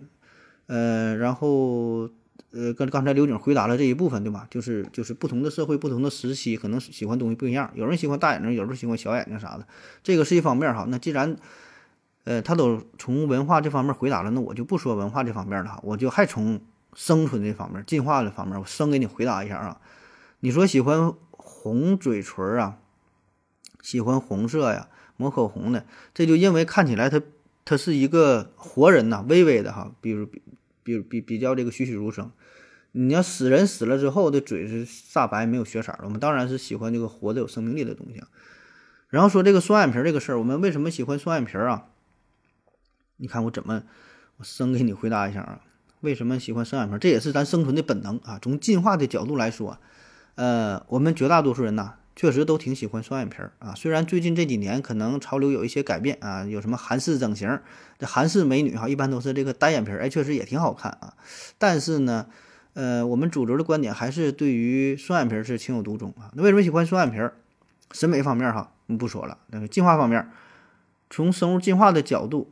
[0.66, 2.10] 呃，然后。
[2.52, 4.44] 呃，跟刚才刘景回答了这一部分，对吧？
[4.50, 7.70] 就是就是不同的社会、不同的时期，可能喜欢东西不一样。
[7.76, 9.64] 有人喜欢大眼睛，有人喜欢小眼睛啥的，
[10.02, 10.84] 这个是一方面哈。
[10.88, 11.36] 那既然，
[12.24, 16.60] 呃，他都从文化这方面回答了，那我就不说文化这方面了，我就还从
[16.94, 19.80] 生存这方面、进化的方面，我生给你回答一下啊。
[20.40, 22.78] 你说喜欢红嘴唇啊，
[23.82, 27.20] 喜欢红色呀，抹口红的，这就因为看起来他
[27.64, 30.42] 他是一个活人呐，微微的哈，比如比
[30.82, 32.30] 比比比较这个栩栩如生。
[32.92, 38.20] 你要死人死了之后的嘴是煞白没有血色儿，我们当然是喜欢这个活的有生命力的东西。
[39.08, 41.86] 然后说这个双眼皮这个事儿，我们为什么喜欢双眼皮啊？
[43.20, 43.82] 你看我怎么
[44.38, 45.60] 我生给你回答一下啊？
[46.00, 46.98] 为什么喜欢双眼皮？
[46.98, 48.38] 这也是咱生存的本能啊。
[48.42, 49.78] 从进化的角度来说，
[50.34, 53.74] 呃，我们绝大多数人呐，确实都挺喜欢双眼皮儿啊。
[53.74, 57.60] 虽然最近这几年可能潮流有一些改变啊，有什么韩式整形，
[57.98, 61.14] 这韩式美女哈，一般都是这个单眼皮儿，哎，确实也挺好看啊。
[61.58, 62.26] 但是呢。
[62.72, 66.30] 呃，我们主流的观点还是对于双眼皮是情有独钟啊。
[66.34, 67.18] 那为什么喜欢双眼皮？
[67.90, 69.38] 审美方面哈，不说了。
[69.48, 70.30] 那个进化方面，
[71.10, 72.48] 从生物进化的角度，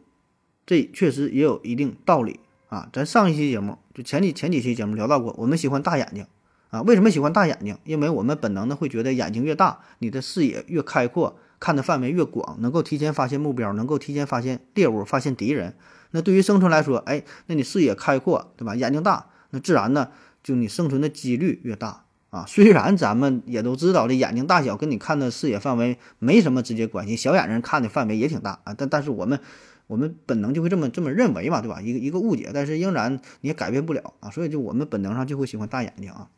[0.68, 2.90] 这确实也有一定道理啊。
[2.92, 6.26] 咱上一期节目就前几前几期节目聊到过，我们喜欢大眼睛
[6.68, 6.82] 啊。
[6.82, 7.78] 为什么喜欢大眼睛？
[7.84, 15.74] 因为我们本能的会觉得眼睛越大，你的视野越开阔，看的范围越广，能够提前发现目标，能够提前发现猎物、发现敌人。
[16.10, 18.76] 那对于生存来说，哎，那你视野开阔，对吧？
[18.76, 19.26] 眼睛大。
[19.50, 20.10] 那自然呢，
[20.42, 22.44] 就你生存的几率越大啊。
[22.46, 28.74] 虽然咱们也都知道，这眼睛大小跟你看的视野范围没什么直接关系，小眼睛看的范围也挺大啊。
[28.76, 29.40] 但但是我们
[29.88, 31.80] 我们本能就会这么这么认为嘛，对吧？
[31.80, 34.30] 一个一个误解，但是仍然你也改变不了啊。
[34.30, 36.30] 所以就我们本能上就会喜欢大眼睛啊，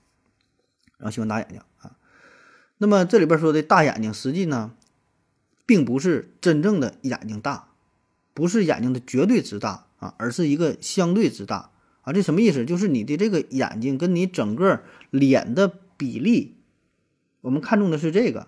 [0.96, 1.98] 然后喜欢大眼睛啊。
[2.78, 4.72] 那么这里边说的大眼睛，实际呢，
[5.66, 7.68] 并不是真正的眼睛大，
[8.32, 11.72] 不是眼睛的绝对值大啊，而是一个相对值大。
[12.02, 12.64] 啊，这什么意思？
[12.64, 16.56] 就是你的这个眼睛跟你整个脸的比例，
[17.42, 18.46] 我们看重的是这个，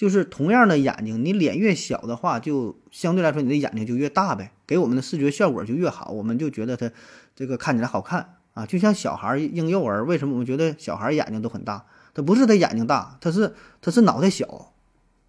[0.00, 6.90] 就是同样的眼睛，你脸越小的话，就相对来说你的眼睛就越大呗，给我们的视觉效果就越好，我们就觉得它
[7.36, 8.64] 这个看起来好看啊。
[8.64, 11.84] 就像小孩婴幼儿，为什么我们觉得小孩眼睛都很大？
[12.14, 14.72] 他不是他眼睛大，他是他是脑袋小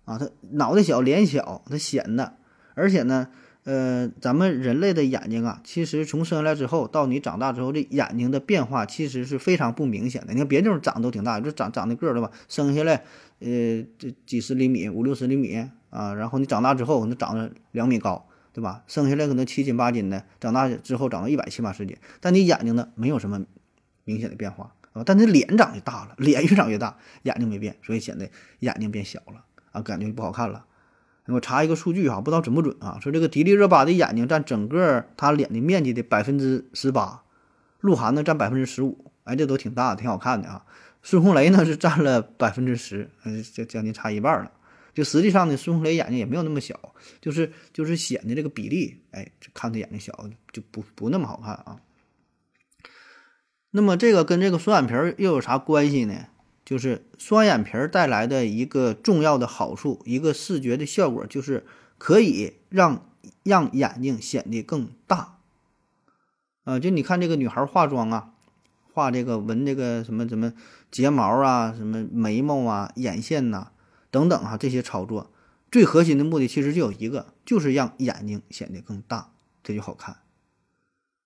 [0.06, 2.38] 啊，他脑袋小，脸小，他显的，
[2.74, 3.28] 而且呢。
[3.64, 10.34] 呃，咱们人类的眼睛啊，其实从生下来之后到你长大之后，这眼睛的变化其实是非常不明显的。
[10.34, 12.32] 你看别地方长都挺大，就长长的个儿对吧？
[12.50, 13.04] 生下来，
[13.40, 15.56] 呃，这几十厘米、五六十厘米
[15.92, 18.84] 啊，然后你长大之后，那长了两米高，对吧？
[18.88, 23.46] 生下来可能七斤八斤的，长大之后长到一百七八十斤，但你眼睛呢，没有什么
[24.06, 25.04] 明显的变化啊。
[25.06, 28.28] 但你脸长得大了，脸越长越大，眼睛没变，所以显得
[28.60, 30.66] 眼睛变小了啊，感觉不好看了。
[31.32, 33.00] 我查一个数据哈，不知道准不准啊？
[33.02, 37.24] 说这个迪丽热巴的眼睛占整个她脸的面积的百分之十八，
[37.80, 40.66] 鹿晗呢占百分之十五，哎，这都挺大，挺好看的啊。
[41.04, 44.52] 孙红雷呢是占了百分之十，嗯，将将近差一半了。
[44.94, 51.80] 就实际上呢，孙红雷眼睛也没有那么小，就是就是显得这个比例，哎，看他眼睛小就不不那么好看啊。
[53.72, 56.28] 那么这个跟这个双眼皮又有啥关系呢？
[56.72, 61.66] 就是双眼皮儿带来的一个重要的好处，一个视觉的效果，就是
[61.98, 63.12] 可以让
[63.44, 65.40] 让眼睛显得更大。
[66.64, 68.32] 啊，就你看这个女孩化妆啊，
[68.94, 70.54] 画这个纹这个什么什么
[70.90, 73.72] 睫毛啊，什么眉毛啊、眼线呐、
[74.10, 75.30] 等等哈，这些操作
[75.70, 79.32] 最核心的目的其实就有一个，就是让眼睛显得更大，
[79.62, 80.20] 这就好看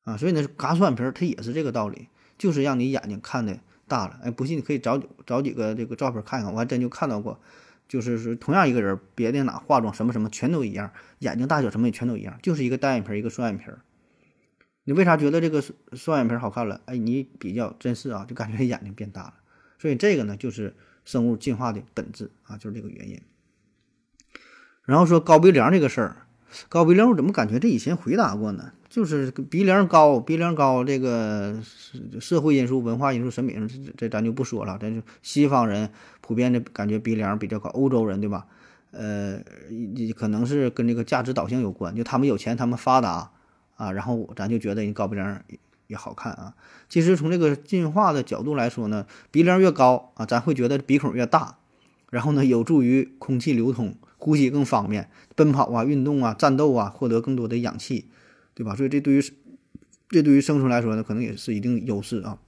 [0.06, 0.18] 啊。
[0.18, 4.20] 所以呢，嘎双眼皮儿它也是这个道理，就是让你眼睛看的大了。
[4.24, 7.40] 哎，不信你可以找找几个这个照片看看，我还真就看到过，
[7.88, 13.66] 就是说同样一个人，别的哪化妆什么什么全都一样，眼睛大小什么也全都一样，就是一个单眼皮，一个双眼皮。
[14.84, 16.82] 你为啥觉得这个双双眼皮好看了？
[16.86, 19.34] 哎，你比较真是啊，就感觉眼睛变大了。
[19.80, 23.20] 所以这个呢，就是生物进化的本质啊，就是这个原因。
[24.84, 26.28] 然后说高鼻梁这个事儿，
[26.70, 28.74] 高鼻梁我怎么感觉这以前回答过呢？
[28.96, 31.60] 就是鼻梁高，鼻梁高，这个
[32.22, 34.78] 社会因素、文化因素、审美这这咱就不说了。
[34.80, 35.90] 咱就西方人
[36.22, 38.46] 普遍的感觉鼻梁比较高，欧洲人对吧？
[38.92, 39.38] 呃，
[40.16, 43.32] 可能是跟这个价值导向有关，就他们有钱，他们发达。
[43.76, 45.42] 啊，然后咱就觉得你高鼻梁
[45.88, 46.54] 也好看啊。
[46.88, 51.58] 其实从这个进化的角度来说呢，鼻梁越高啊，咱会觉得鼻孔越大，
[52.10, 58.06] 然后呢，有助于空气流通，呼吸更方便，奔跑啊、运动啊、战斗啊，获得更多的氧气，
[58.56, 58.76] 对吧？
[58.76, 59.22] 所以这对于
[60.10, 62.40] 这对于生存来说呢，可能也是一定优势啊。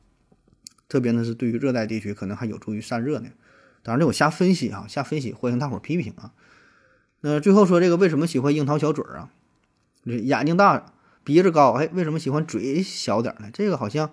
[0.89, 3.30] 特别呢是对于热带地区，可能还有助于散热呢。
[3.84, 6.34] 当然这我瞎分析啊，瞎分析，欢迎大伙批评啊。
[7.22, 9.30] 那最后说这个为什么喜欢樱桃小嘴儿啊？
[10.06, 10.93] 眼睛大。
[11.24, 13.50] 鼻子高，哎，为什么喜欢嘴小点儿呢？
[13.52, 14.10] 这个好像，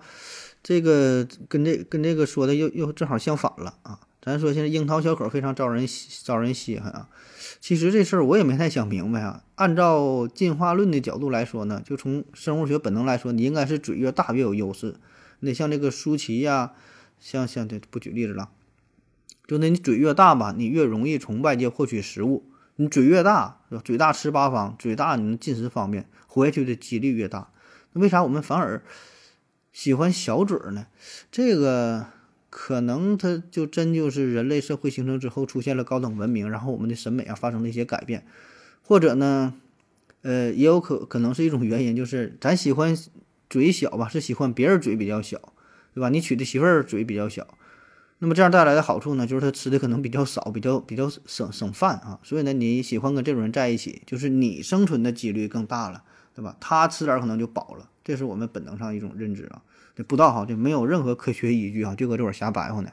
[0.61, 4.01] 这个跟这跟这个说的又又正好相反了啊！
[4.25, 5.87] 咱说现在樱桃小口非常招人
[6.23, 7.09] 招人稀罕啊。
[7.61, 9.43] 其实这事儿我也没太想明白啊。
[9.53, 14.95] 按照进化论的角度来说呢，就从生物学本能来说，你应该是嘴越大越有优势。
[15.41, 16.73] 那像这个舒淇呀，
[17.19, 18.49] 像像这不举例子了，
[19.45, 22.49] 就那你嘴越大吧，你越容易从外界获取食物。
[22.77, 27.51] 你嘴越大，嘴大吃八方，嘴大你能进食方便，活下去的几率越大。
[27.93, 28.83] 那为啥我们反而
[29.71, 30.87] 喜欢小嘴呢？
[31.31, 32.07] 这个
[32.57, 38.25] 可能它就真就是人类社会形成之后出现了高等文明，然后我们的审美啊发生了一些改变，
[38.81, 39.53] 或者呢，
[40.21, 42.97] 呃，也有可可能是一种原因，就是咱喜欢
[43.49, 45.37] 嘴小吧，是喜欢别人嘴比较小，
[45.93, 46.07] 对吧？
[46.07, 47.45] 你娶的媳妇儿嘴比较小。
[48.19, 52.21] 那么这样带来的好处呢，就是他吃的可能比较少，比较比较省省饭啊。
[52.23, 56.55] 所以呢，你喜欢跟这种人在一起，就是你生存的几率更大了，对吧？
[56.61, 59.61] 他吃点可能就饱了，这是我们本能上一种认知啊。
[59.95, 62.91] 这不知道哈，就没有任何科学依据啊，就搁这会儿瞎白话呢。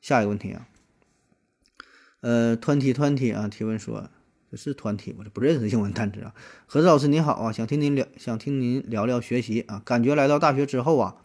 [0.00, 0.66] 下一个问题啊，
[2.20, 4.10] 呃，团体团体啊，提问说
[4.50, 5.22] 这是团体吗？
[5.22, 6.34] 这不认识英文单词啊。
[6.66, 11.16] 何子老师您好啊，想听您聊，想听您聊聊学习啊，感觉来到大学之后啊。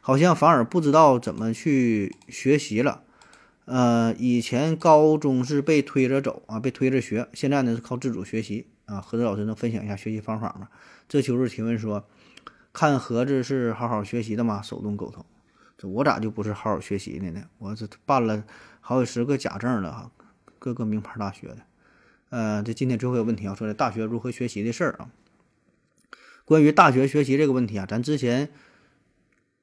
[0.00, 3.02] 好像反而不知道怎么去学习了，
[3.64, 9.00] 呃，以前高中是被推着走啊，被推着学，现在呢是靠自主学习啊。
[9.00, 10.68] 何子老师能分享一下学习方法吗？
[11.08, 12.06] 这就是提问说，
[12.76, 14.60] 看盒子是好好学习的吗？
[14.60, 15.24] 手动沟通，
[15.78, 17.44] 这我咋就不是好好学习的呢？
[17.56, 18.44] 我这办了
[18.82, 20.10] 好几十个假证了哈，
[20.58, 21.56] 各个名牌大学的。
[22.28, 25.08] 呃，这今天最后一个问题要，说的大学如何学习的事儿啊。
[26.44, 28.50] 关于大学学习这个问题啊，咱之前。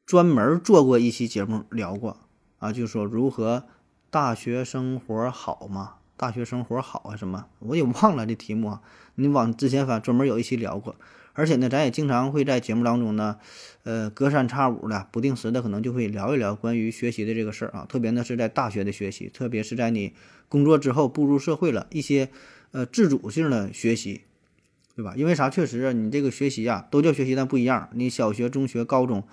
[0.08, 2.18] 专门做过一期节目聊过
[2.58, 3.68] 啊，就是说如何
[4.10, 5.98] 大学生活好嘛？
[6.18, 7.46] 大学生活好啊什么？
[7.60, 8.82] 我也忘了这题目啊。
[9.16, 10.96] 你往之前反，专门有一期聊过。
[11.34, 13.38] 而且呢，咱也经常会在节目当中呢，
[13.84, 17.86] 呃，隔三差五的、不定时的，可能就会聊一聊关于学习的这个事儿啊。
[17.90, 20.14] 特别呢是在大学的学习，特别是在你
[20.48, 22.30] 工作之后步入社会了一些
[22.72, 24.22] 呃自主性的学习，
[24.96, 25.14] 对吧？
[25.18, 25.50] 因为啥？
[25.50, 27.90] 确实啊，你这个学习啊，都叫学习，但不一样。
[27.94, 29.24] 你小学、中学、高中。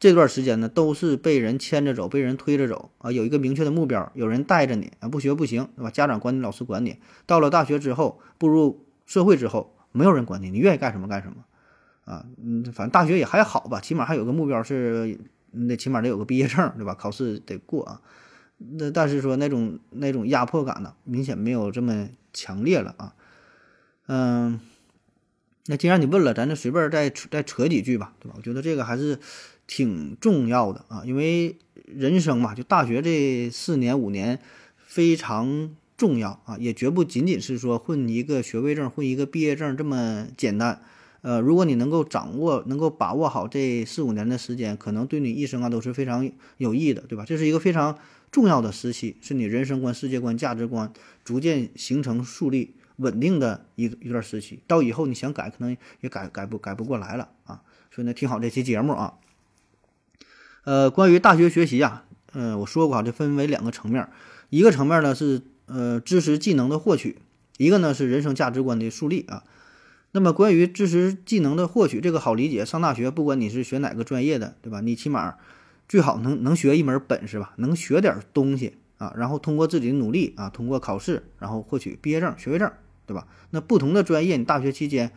[0.00, 5.90] 这段时间呢，都是被人牵着走，被人推着走啊，有一个明确的目标，有人带着你啊，不学不行，对吧？
[5.92, 6.96] 家长管你，老师管你。
[7.24, 11.44] 到了大学之后，步入社会之后，没有人管你，你愿意干什么干什么，
[12.04, 15.18] 啊，嗯，反正大学也还好吧，起码还有个目标是，
[15.52, 16.94] 那起码得有个毕业证，对吧？
[16.94, 18.00] 考试得过啊。
[18.58, 23.14] 那但是说那种那种压迫感呢，明显没有这么强烈了啊。
[24.08, 24.60] 嗯，
[25.66, 28.34] 那既然你问了，咱就随便再再扯几句吧，对吧？
[28.36, 29.18] 我觉得这个还是。
[29.64, 34.38] 挺重要的啊，因为人生嘛，就大学这四年五年
[34.76, 35.70] 非常
[36.02, 40.82] 重要啊，也绝不仅仅是说混一个学位证、混一个毕业证这么简单。
[41.20, 47.24] 呃，如果你能够掌握、能够把握好这四五年的时间，可能对你一生啊都是非常有益的，对吧？
[47.24, 47.96] 这是一个非常
[48.32, 50.92] 重要的时期，是你人生观、世界观、价值观
[51.22, 54.58] 逐渐形成、树立、稳定的一一段时期。
[54.66, 57.62] 到以后你想改，可能也改改不改不过来了啊。
[57.92, 59.14] 所以呢，听好这期节目啊。
[60.64, 64.08] 呃，关于大学学习啊，嗯，我说过啊，这分为两个层面，
[64.50, 67.16] 一个层面呢是呃知识技能的获取，
[67.56, 69.44] 一个呢是人生价值观的树立啊。
[70.14, 74.82] 那么关于知识技能的获取，这个好理解，上大学不管你是学哪个专业的，对吧？
[74.82, 75.36] 你起码
[75.88, 82.70] 最好能能学一门本事吧，能学点东西啊，然后通过自己的努力啊，通过考试，然后获取毕业证、学位证，
[83.06, 83.26] 对吧？
[83.50, 85.12] 那不同的专业，你大学期间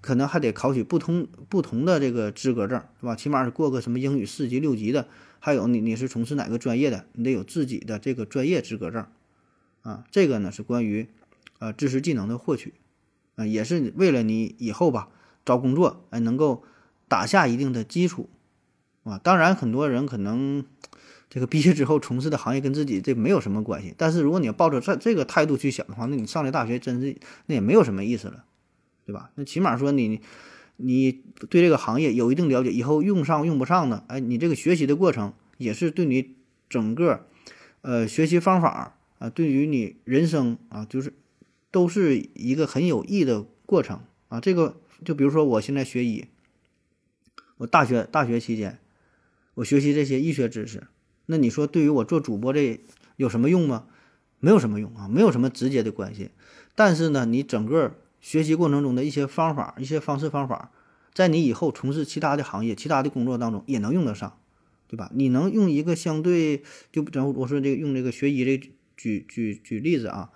[0.00, 3.16] 可能还得考取不同不同的这个资格证，是吧？
[3.16, 5.08] 起码是过个什么英语四级、六级的，
[5.40, 9.04] 还有你你是从事哪个专业的，你得有自己的这个专业资格证
[9.86, 10.04] 啊。
[10.10, 11.08] 这个呢是关于
[11.58, 12.74] 呃知识技能的获取
[13.36, 15.08] 啊，也是为了你以后吧
[15.44, 16.64] 找工作哎能够
[17.08, 18.28] 打下一定的基础。
[19.04, 20.64] 啊，当然，很多人可能
[21.30, 23.94] 这个毕业之后从事的行业跟自己这没有什么关系。
[23.96, 27.16] 但是如果你要抱着这这个态度去想的话，那你上了大学真是
[27.46, 28.44] 那也没有什么意思了，
[29.06, 29.30] 对吧？
[29.36, 30.20] 那起码说你
[30.76, 34.02] 你对这个行业有一定了解，以后用上用不上呢？
[34.08, 36.34] 哎，你这个学习的过程也是对你
[36.68, 37.26] 整个
[37.82, 41.12] 呃学习方法啊，对于你人生啊，就是
[41.70, 44.40] 都是一个很有益的过程啊。
[44.40, 46.26] 这个就比如说我现在学医，
[47.58, 48.78] 我大学大学期间。
[49.54, 50.86] 我学习这些医学知识，
[51.24, 52.78] 那你说对于我做主播这
[53.16, 53.86] 有什么用吗？
[54.38, 56.28] 没有什么用啊，没有什么直接的关系。
[56.74, 60.70] 但是呢，你整个学习过程中的一些方法、一些方式方法，
[61.14, 64.38] 在你以后从事其他的行业、其他的工作当中也能用得上，
[64.88, 65.10] 对吧？
[65.14, 66.62] 你能用一个相对
[66.92, 70.30] 就，然后我说这个用这个学医的举举举例子啊，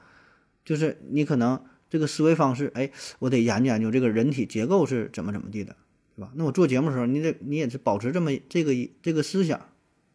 [0.64, 5.76] 就是你可能这个思维方式，哎，我得研究研究这个人体结构是怎么怎么地的。
[6.16, 6.32] 对吧？
[6.34, 9.58] 那我做节目的时候，你得你也是保持这么这个这个思想，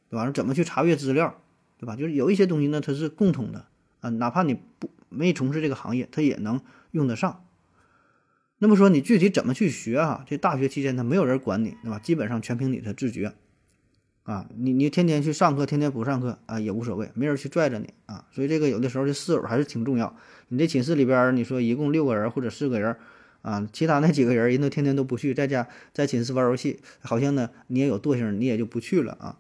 [0.08, 0.30] 对吧？
[0.30, 1.42] 怎么去查阅资料，
[1.80, 1.96] 对吧？
[1.96, 3.66] 就是有一些东西呢，它是共通的
[4.02, 7.48] 啊，哪怕你不没从事这个行业，它也能用得上。
[8.60, 10.24] 那么说你具体怎么去学啊？
[10.28, 11.98] 这大学期间他没有人管你，对吧？
[11.98, 13.34] 基本上全凭你的自觉
[14.26, 14.46] 啊。
[14.56, 18.26] 你你天天去上课，天天不上课啊也无所谓，没人去拽着你啊。
[18.32, 20.16] 所以这个有的时候这室友还是挺重要。
[20.50, 22.96] 你这寝室里边，你说一共六个人或者四个人。
[23.42, 29.38] 啊，其他那几个人，人都天天都不去，在家在寝室玩游戏，好像呢你也有惰性，你也就不去了啊。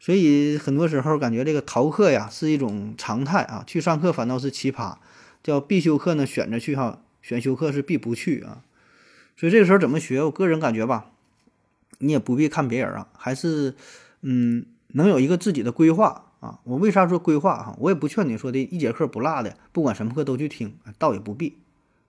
[0.00, 4.96] 所以很多时候感觉这个逃课呀是一种常态啊，去上课反倒是奇葩。
[5.44, 8.64] 叫必修课呢选着去哈，选修课是必不去啊。
[9.36, 10.20] 所以这个时候怎么学？
[10.24, 11.12] 我个人感觉吧，
[11.98, 13.76] 你也不必看别人啊，还是
[14.22, 16.60] 嗯能有一个自己的规划啊。
[16.64, 17.76] 我为啥说规划哈？
[17.80, 21.58] 我也不劝你说的一节课不落的，不管什么课都去听，倒也不必，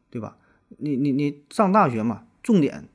[0.09, 0.37] 对吧？
[0.77, 2.89] 你你你上大学嘛，重点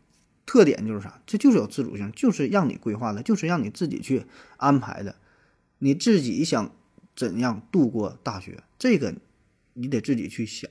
[0.45, 1.21] 特点就是啥？
[1.27, 4.27] 这就是有自主性，就是让你规划的，就是让你自己去
[4.59, 5.17] 安排的。
[5.79, 6.71] 你自己想
[7.17, 9.15] 怎样度过大学，这个
[9.73, 10.71] 你得自己去想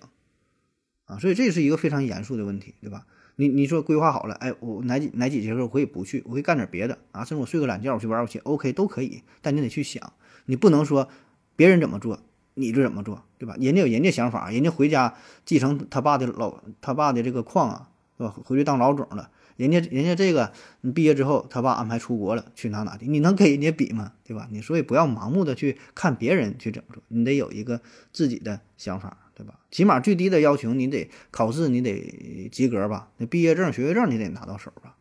[1.05, 1.17] 啊。
[1.17, 3.05] 所以这是一个非常严肃的问题，对吧？
[3.35, 9.23] 你你说规划好了，哎，我哪几哪几节课我可以不去，我可以干点别的啊，甚至我睡个懒觉，我去玩游戏，OK 都可以。
[9.41, 10.13] 但你得去想，
[10.45, 11.07] 你不能说
[11.55, 12.19] 别人怎么做。
[12.53, 13.55] 你就怎么做，对吧？
[13.61, 15.15] 人家有人家想法，人家回家
[15.45, 18.35] 继承他爸的老他爸的这个矿啊，是吧？
[18.43, 19.31] 回去当老总了。
[19.55, 20.51] 人家人家这个，
[20.81, 24.11] 你毕业之后，他爸安排出国了，去哪哪的，你能跟人家比吗？
[24.25, 24.49] 对吧？
[24.51, 27.79] 你所以不要盲目的去看别人去怎么做，你得有一个
[28.11, 29.55] 自己的想法，对吧？
[29.71, 33.09] 起码最低的要求，你得考试，你得及格吧？
[33.17, 34.95] 那毕业证、学位证你得拿到手吧？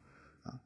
[0.44, 0.56] 啊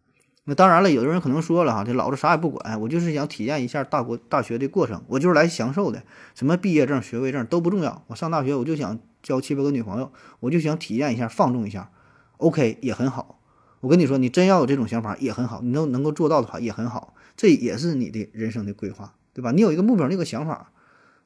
[0.44, 6.04] 那当然了，有的人可能说了哈，这老子啥也不管，我就是想体验一下大国大学的过程，我就是来享受的，
[6.36, 11.90] 什么毕业证、学位证都不重要，我上大学我就想交七八个女朋友，我就想体验一下、放纵一下
[12.36, 13.40] ，OK 也很好。
[13.80, 19.50] 我跟你说，你真要有这种想法也很好，你能能够做到的话也很好，这也是你的人生的规划，对吧？
[19.50, 20.70] 你有一个目标，你有个想法，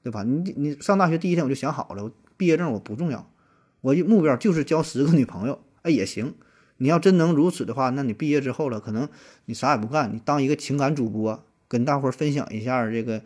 [0.02, 0.22] 对吧？
[0.22, 3.30] 你你上大学第一天我就想好了，毕业证我不重要，
[3.82, 6.34] 我目标就是交十个女朋友，哎也行。
[6.78, 9.08] 你要真能如此的话，那你毕业之后了，可能
[9.46, 13.20] 你啥也不干，你当一个情感主播，跟大伙儿分享一下这个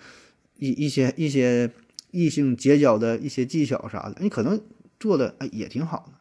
[0.56, 1.70] 一一些一些
[2.10, 4.58] 异性结交的一些技巧啥的，你可能
[4.98, 6.14] 做的哎也挺好的。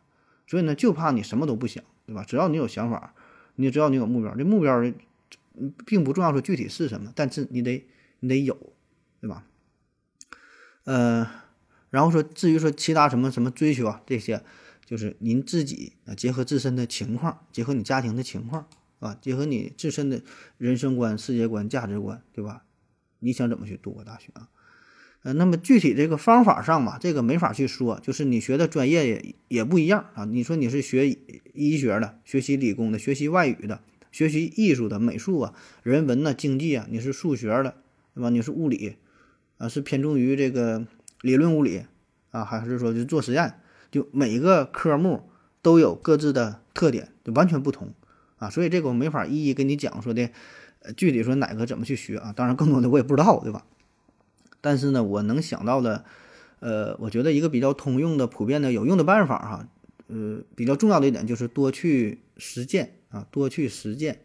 [0.46, 2.26] 所以呢，就怕你什么都不想，对吧？
[2.28, 3.14] 只要你有想法，
[3.56, 4.84] 你只要你有目标，这目标
[5.86, 7.86] 并不重要说具体是什么，但是你得
[8.20, 8.58] 你得有，
[9.22, 9.46] 对吧？
[10.84, 11.30] 呃，
[11.92, 14.42] 然后说至于说其他什么什么追求啊这些。
[14.84, 18.68] 就是您自己啊，结合自身的情况，结合你家庭的情况
[19.00, 20.22] 啊，结合你自身的
[20.58, 22.64] 人生观、世界观、价值观，对吧？
[23.20, 24.50] 你想怎么去度过大学啊？
[25.24, 30.26] 呃，那么具体这个方法上嘛，这个没法去说，就是你学的专业也也不一样啊。
[30.26, 31.18] 你说你是学
[31.54, 33.80] 医学的，学习理工的，学习外语的，
[34.12, 37.76] 学习艺术的，美术啊、人文呐、经济啊，你是数学的，
[38.14, 38.30] 对吧？
[38.30, 38.98] 你是物理
[39.58, 40.86] 啊，是偏重于这个
[41.22, 41.86] 理论物理
[42.32, 43.60] 啊，还是说就做实验？
[43.92, 45.30] 就每个科目
[45.62, 47.94] 都有各自的特点，就完全不同
[48.38, 50.30] 啊，所以这个我没法一一跟你讲说的，
[50.82, 52.34] 呃，具体说哪个怎么去学啊？
[52.34, 53.66] 当然，更多的我也不知道，对吧？
[54.62, 56.06] 但是呢，我能想到的，
[56.60, 59.68] 呃，我觉得一个比较通用的、普遍的、有用的办法哈，
[60.08, 64.22] 呃，比较重要的一点就是多去实践啊，多去实践，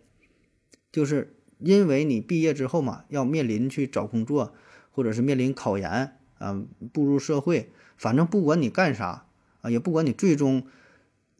[0.92, 4.54] 就是因为你毕业之后嘛，要面临去找工作，
[4.92, 6.62] 或者是面临考研啊，
[6.92, 9.26] 步入社会，反正不管你干啥
[9.60, 10.66] 啊，也不管你最终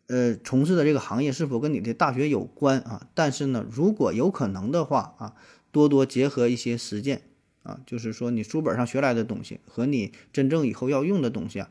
[0.07, 5.35] 呃从事的这个行业是否跟你的大学有关啊，但是呢，如果有可能的话啊，
[5.71, 7.23] 多多结合一些实践
[7.63, 11.71] 啊，就是说你书本上学来的东西和你真正以后要用的东西啊，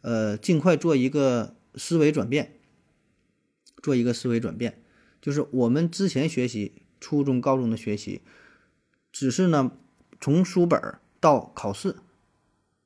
[0.00, 2.54] 呃，尽快做一个思维转变。
[3.82, 4.80] 做一个思维转变，
[5.20, 8.20] 就是我们之前学习初中、高中的学习，
[9.10, 9.72] 只是呢
[10.20, 10.80] 从书本
[11.18, 11.96] 到考试，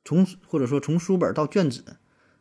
[0.06, 1.84] 从或者说从书本到卷子，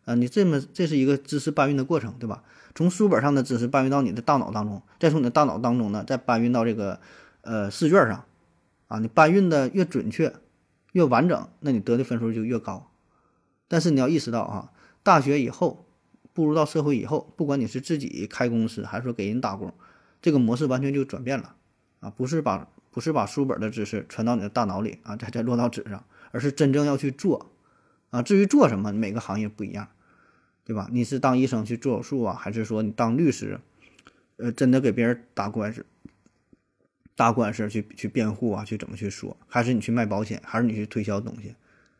[0.05, 2.43] 啊，你这么这是一个知识搬运的过程，对吧？
[2.73, 7.01] 从书本上的知识搬运到你的大脑当中，再从你的大脑当中呢再搬运到这个
[7.41, 8.23] 呃试卷上，
[8.87, 10.33] 啊，你搬运的越准确、
[10.93, 12.89] 越完整，那你得的分数就越高。
[13.67, 14.71] 但是你要意识到啊，
[15.03, 15.81] 大学以后。
[16.35, 19.73] 步入到社会以后，不管你是自己开公司，还是说给人打工，
[20.21, 21.55] 这个模式完全就转变了
[22.01, 22.09] 啊！
[22.09, 27.54] 不是把不是把书本的知识传到你的大脑里啊，再再落到纸上，而是真正要去做
[28.15, 28.21] 啊。
[28.21, 29.89] 至于做什么，每个行业不一样，
[30.63, 30.89] 对吧？
[30.91, 33.59] 你是当医生去做手术啊，还是说你当律师，
[34.37, 35.85] 呃，真的给别人打官司，
[37.15, 39.37] 打官司去去辩护啊，去怎么去说？
[39.47, 41.55] 还是你去卖保险，还是你去推销东西，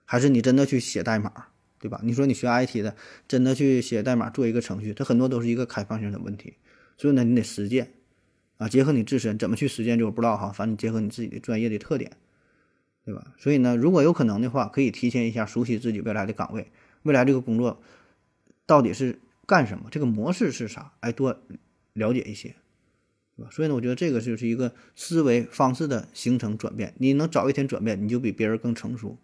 [0.05, 1.31] 还是你真的去写代码？
[1.77, 1.99] 对吧？
[2.03, 2.95] 你说你学 IT 的，
[3.27, 6.55] 真的去写代码做一个程序，它很多都是一个开放性的问题。
[6.97, 7.91] 所以呢，你得实践
[8.57, 10.51] 啊，结合你自身怎么去实践，就不知道哈。
[10.51, 12.11] 反正结合你自己的专业的特点，
[13.05, 13.33] 对吧？
[13.37, 16.71] 所以呢，如果有可能的话，可以提前一下熟悉自己未来的岗位，
[17.03, 17.81] 未来这个工作
[18.65, 21.39] 到底是干什么，这个模式是啥，哎，多
[21.93, 22.55] 了解一些，
[23.37, 23.49] 对吧？
[23.51, 26.95] 所以呢，我觉得这个就是一个思维方式的形成转变。
[26.97, 29.17] 你能早一天转变，你就比别人更成熟。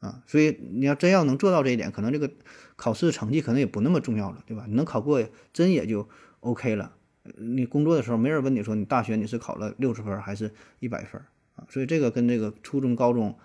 [0.00, 2.30] 啊，所以你要真要能做到这一点，可能这个
[2.74, 4.64] 考试成绩可能也不那么重要了，对吧？
[4.66, 5.22] 你能考过，
[5.52, 6.08] 真也就
[6.40, 6.96] OK 了。
[7.36, 11.20] 你工作的时候，没人问你说你大学你是考了六十分还是一百分
[11.68, 13.36] 所以这个跟这个初中、高中，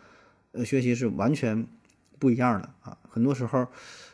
[0.51, 1.67] 呃，学习是完全
[2.19, 2.97] 不一样的啊。
[3.09, 3.67] 很多时候，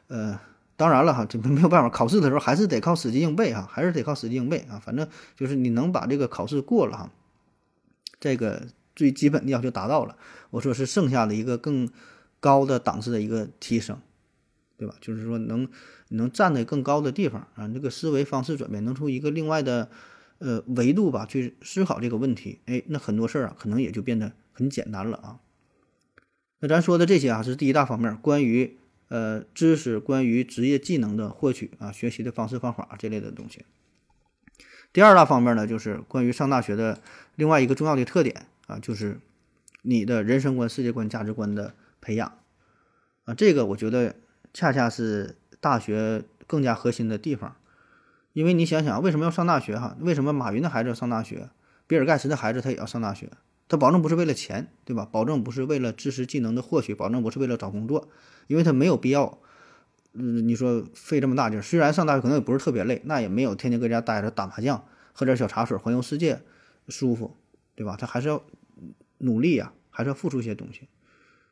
[0.07, 0.39] 呃，
[0.75, 4.79] 当然了哈，这没有办法，考试的时候还是得靠死记硬背哈，还是得靠死记硬背啊。
[4.83, 7.11] 反正就是你能把这个考试过了哈，
[8.19, 10.15] 这个最基本的要求达到了，
[10.49, 11.89] 我说是剩下的一个更。
[12.43, 13.99] 高的档次的一个提升，
[14.75, 14.95] 对吧？
[14.99, 15.69] 就是说能
[16.07, 19.91] 能站在更高的地方啊，这个思维方式转变，能从一个另外的
[20.41, 25.39] 呃维度吧去思考这个问题，哎，那很多事儿啊可能也就变得很简单了啊。
[26.59, 28.77] 那咱说的这些啊是第一大方面，关于
[29.07, 33.63] 呃知识、关于职业技能的获取啊，学习的方式方法这类的东西。
[34.91, 36.99] 第二大方面呢，就是关于上大学的
[37.35, 39.21] 另外一个重要的特点啊，就是
[39.83, 41.73] 你的人生观、世界观、价值观的。
[42.03, 42.39] 培养，
[43.25, 44.15] 啊，这个我觉得
[44.55, 47.55] 恰恰是大学更加核心的地方，
[48.33, 49.77] 因为你想想，为什么要上大学？
[49.77, 51.49] 哈，为什么马云的孩子要上大学？
[51.87, 53.29] 比尔盖茨的孩子他也要上大学，
[53.67, 55.05] 他保证不是为了钱，对吧？
[55.11, 58.07] 保证不是为了知识技能的获取，保证不是为了找工作，
[58.47, 59.37] 因为他没有必要，
[60.13, 66.41] 嗯，你说费这么大劲，虽然上大学可能也不是特别累，那也没有天天搁家待着打麻将，喝点小茶水，环游世界
[66.87, 67.35] 舒服，
[67.75, 67.97] 对吧？
[67.99, 68.41] 他还是要
[69.17, 70.87] 努力呀，还是要付出一些东西。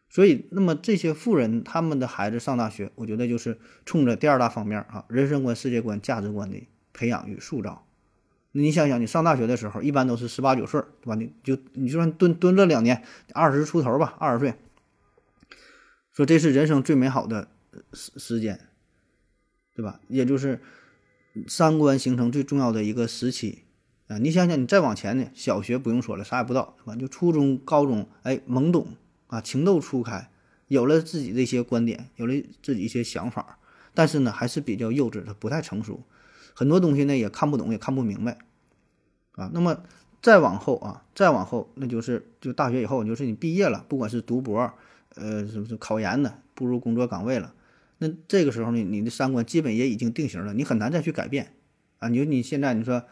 [0.10, 6.58] 所以，那么这些富人他们的孩子上大学，我觉得就是冲着第二大方面啊，人生观、世界观、价值观的
[6.94, 7.86] 培养与塑造。
[8.52, 11.14] 你想想，你上大学的时候，一般都是十八九岁，对吧？
[11.14, 13.04] 你就你就算蹲蹲了两年，
[13.36, 14.56] 二十出头吧，二十岁，
[16.12, 17.48] 说这是人生最美好的
[17.94, 18.60] 时时间，
[19.76, 20.00] 对吧？
[20.08, 20.60] 也就是
[21.48, 23.66] 三观形成最重要的一个时期
[24.08, 24.18] 啊。
[24.18, 26.96] 你想想，你再往前呢，小学不用说了，啥也不知道，是吧？
[26.96, 28.88] 就初中、高中，哎，懵懂。
[29.30, 30.30] 啊，情窦初开，
[30.68, 33.60] 有了自己的一些观点，有了自己一些想法，
[33.94, 36.02] 但是呢，还是比较幼稚，他不太成熟，
[36.56, 38.40] 很多东西呢也看不懂，也看不明白，
[39.34, 39.84] 啊，那么
[40.22, 44.74] 再往后啊，再往后，那就是就大学以后，就是你毕业了，不管是读博，
[45.16, 47.54] 呃，什么是考研的，步入工作岗位了，
[48.00, 51.54] 那这个时候呢，你的三观基本也已经定型了，你很难再去改变，
[52.00, 53.04] 啊，你说你现在你说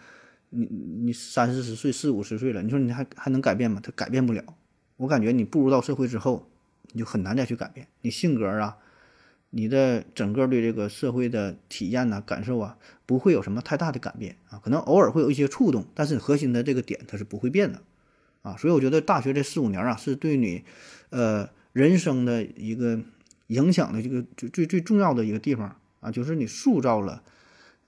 [0.49, 3.79] 你你三四十岁，四五十岁了，你说你还还能改变吗？
[3.83, 4.43] 他改变不了。
[4.97, 6.49] 我感觉你步入到社会之后，
[6.91, 8.77] 你就很难再去改变你性格啊，
[9.51, 17.81] 你的整个对这个社会的体验呐、感受啊，不会有什么太大的改变啊，可能偶尔会有一些触动，但是核心的这个点它是不会变的
[18.41, 18.57] 啊。
[18.57, 20.63] 所以我觉得大学这四五年啊，是对你，
[21.09, 22.99] 呃，人生的一个
[23.47, 27.23] 影响的这个最最最重要的一个地方啊，就是你塑造了，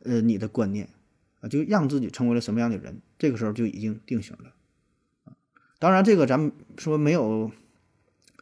[0.03, 0.89] 呃，你的观念
[1.41, 4.53] 啊，就让自己成为了什么样的人，这个时候就已经定型了。
[5.80, 7.51] 当然，这个咱们说没有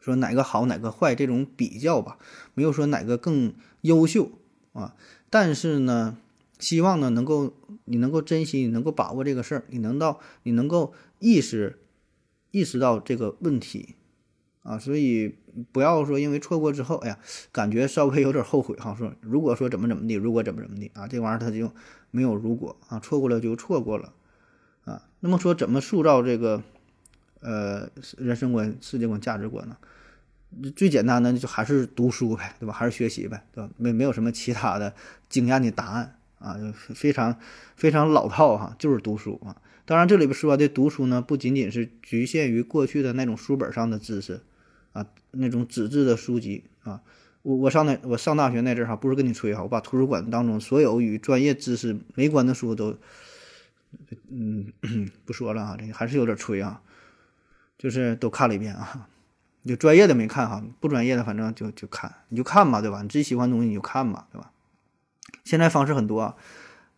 [0.02, 2.18] 说哪个好哪个坏这种比较吧，
[2.54, 4.32] 没有说哪个更优秀
[4.72, 4.96] 啊。
[5.30, 6.18] 但是呢，
[6.58, 11.78] 希望呢能够你能够珍惜，你能够把握这个事儿，你能到你能够意识
[12.50, 13.94] 意识到这个问题
[14.64, 15.36] 啊，所以
[15.70, 17.18] 不要说因为错过之后，哎呀，
[17.52, 18.96] 感觉稍微有点后悔哈。
[18.98, 21.70] 说如果说怎么怎么地，如果怎么怎么地啊，这玩意儿它就
[22.10, 24.12] 没有如果啊，错过了就错过了
[24.84, 25.02] 啊。
[25.20, 26.62] 那么说怎么塑造这个
[27.40, 29.76] 呃人生观、世界观、价值观呢？
[30.74, 32.72] 最简单的就还是读书呗，对吧？
[32.72, 33.70] 还是学习呗，对吧？
[33.76, 34.94] 没没有什么其他的
[35.28, 37.38] 惊艳的答案啊，就非常
[37.76, 39.54] 非常老套哈，就是读书啊。
[39.84, 44.40] 当然，这里边说的读书呢，不仅仅是局限于过去的那种书本上的知识
[44.92, 47.02] 啊，那种纸质的书籍啊。
[47.42, 52.98] 我我上那我上大学那阵儿哈，不是跟你吹哈，我把图书馆当中所有与专业知识没关的书都，
[54.30, 54.72] 嗯，
[55.24, 56.82] 不说了啊，这个还是有点吹啊，
[57.78, 59.08] 就是都看了一遍啊。
[59.66, 63.02] 就专业的没看哈，不专业的反正就就看，你就看吧，对吧？
[63.02, 64.50] 你自己喜欢的东西你就看吧，对吧？
[65.44, 66.36] 现在方式很多啊，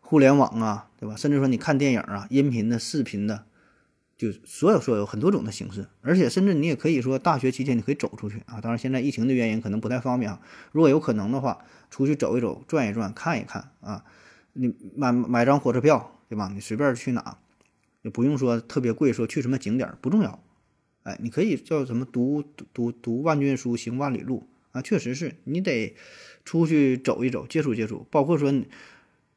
[0.01, 1.16] 互联网啊，对吧？
[1.16, 3.45] 甚至说你看电影啊，音频的、视频的，
[4.16, 8.61] 就所有所有很多种的形式，而且甚至你也可以说大学期间你可以走出去啊。
[8.61, 10.41] 当然现在疫情的原因可能不太方便啊。
[10.70, 14.05] 如果有可能的话，出去走一走、转一转、看一看啊。
[14.53, 16.51] 你买买张火车票，对吧？
[16.55, 17.39] 你随便去哪，
[18.03, 20.41] 也不用说特别贵，说去什么景点不重要。
[21.03, 22.45] 哎，你可以叫什么读
[22.75, 24.83] 读读万卷书，行万里路啊！
[24.83, 25.95] 确实是你得
[26.45, 28.07] 出去走一走，接触接触。
[28.11, 28.53] 包括说，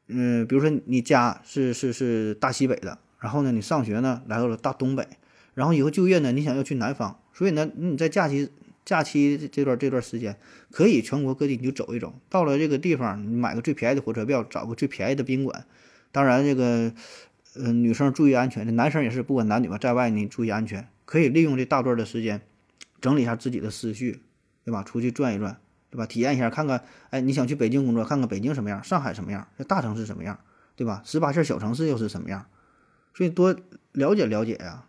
[0.08, 5.06] 嗯，比如说你家是是是大西北的，然后呢，你上学呢来到了大东北，
[5.54, 8.50] 然后以后就业呢，你想要去南方，所以呢，你在假期
[8.84, 10.36] 假期这段这段时间，
[10.70, 12.12] 可以全国各地你就走一走。
[12.28, 15.64] 到了这个地方，你买个最便宜的火车票，找个最便宜的宾馆。
[16.12, 16.92] 当然，这个
[17.54, 20.86] 呃，女生注意安全，这男生也是，不管男女吧，在外你注意安全。
[21.04, 22.42] 可以利用这大段的时间，
[23.00, 24.22] 整理一下自己的思绪，
[24.64, 24.82] 对吧？
[24.82, 26.06] 出去转一转，对吧？
[26.06, 30.38] 体验一下，看看，哎，你想去北京工作，看看北京什么样，上海什么样，这大城市什么样，
[30.76, 31.02] 对吧？
[31.04, 32.46] 十八线小城市又是什么样？
[33.14, 33.56] 所以多
[33.92, 34.86] 了解了解呀。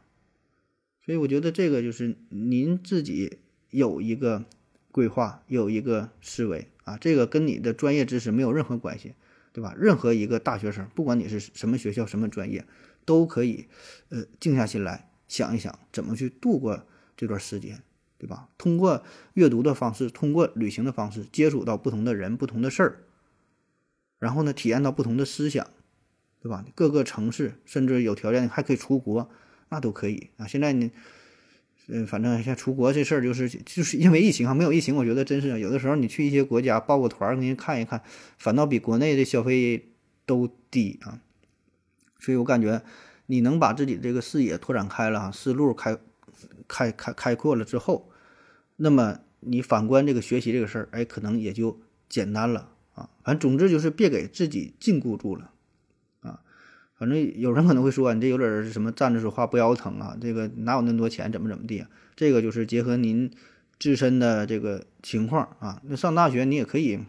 [1.06, 3.38] 所以我觉得这个就是您自己
[3.70, 4.46] 有一个
[4.92, 9.14] 规划，有一个思维啊，这个跟你的专业知识没有任何关系，
[9.54, 9.76] 对吧？
[9.78, 12.66] 任何一个大学生，不管你是什么学校、什么专业，
[13.06, 13.68] 都可以，
[14.10, 15.08] 呃，静下心来。
[15.28, 16.86] 想一想怎么去度过
[17.18, 17.82] 这段时间，
[18.18, 18.50] 对吧？
[18.58, 19.04] 通过
[19.34, 23.04] 阅读的方式，通过旅行的方式，接触到不同的人、不同的事儿，
[24.20, 25.68] 然后呢，体验到不同的思想，
[26.42, 26.64] 对吧？
[26.76, 29.30] 各个城市，甚至有条件还可以出国，
[29.70, 30.46] 那都可以啊。
[30.48, 30.92] 现在呢，
[31.88, 38.02] 嗯，反正像出国这事儿，就是就是因为疫情啊，没有疫情，我觉得真是有的时候你去一些国家报个团给你看一看，
[38.38, 39.94] 反倒比国内的消费
[40.26, 41.22] 都低啊。
[42.20, 42.84] 所以我感觉。
[43.28, 45.98] 你能把自己这个视野拓展开了，思路开
[46.68, 48.10] 开开开阔了之后，
[48.76, 53.10] 那么你反观这个学习这个事儿，哎，可能也就简单了啊。
[53.24, 55.52] 反正总之就是别给自己禁锢住了
[56.22, 56.42] 啊。
[56.96, 60.16] 反正有人可能会说，你这有点什么站着说话不腰疼啊？
[60.22, 61.86] 这个哪有那么多钱，怎么怎么地？
[62.16, 63.32] 这个就是结合您
[63.80, 65.82] 自身的这个情况啊。
[65.84, 67.00] 那上大学你也可以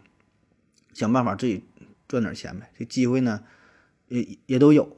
[0.93, 1.63] 想办法自己
[2.07, 2.71] 赚点钱呗。
[2.77, 3.43] 这机会呢，
[4.07, 4.96] 也也都有。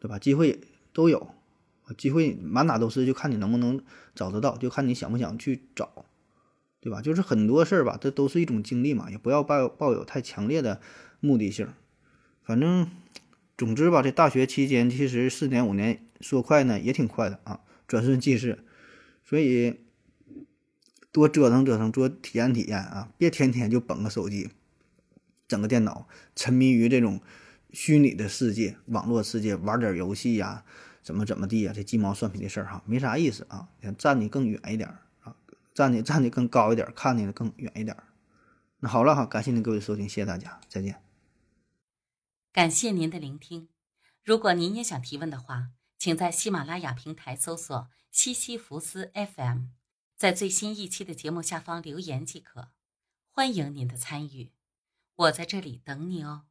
[0.00, 0.18] 对吧？
[0.18, 0.58] 机会
[0.94, 1.34] 都有，
[1.98, 3.80] 机会满哪都是，就看你能不能
[4.14, 6.06] 找得到，就看你想不想去找，
[6.80, 7.02] 对吧？
[7.02, 10.80] 就是很多事儿吧，这都是一种经历嘛，也不要抱抱有太强烈的
[11.20, 11.68] 目的性。
[12.42, 12.90] 反正，
[13.58, 18.64] 总之吧，这大学期间其实四年五年说快呢也挺快的啊，转瞬即逝。
[19.22, 19.80] 所以
[21.12, 24.48] 多折腾折腾，多体验体验啊，别天天就捧个手机，
[25.46, 27.20] 整个电脑，沉迷于这种。
[27.72, 30.64] 虚拟的世界，网络世界，玩点游戏呀，
[31.02, 31.72] 怎么怎么地呀？
[31.74, 33.68] 这鸡毛蒜皮的事儿哈，没啥意思啊。
[33.82, 34.88] 想站你更远一点
[35.20, 35.36] 啊，
[35.74, 37.96] 站你站你更高一点，看你的更远一点。
[38.80, 41.02] 那好了哈，感谢您各位收听，谢谢大家，再见。
[42.52, 43.68] 感谢您的聆听。
[44.24, 49.66] 如果您也想提问的话，请在喜马拉雅平台搜索“西西弗斯 FM”，
[50.16, 52.70] 在最新一期的节目下方留言即可。
[53.30, 54.50] 欢迎您的参与，
[55.14, 56.42] 我在这里等你哦。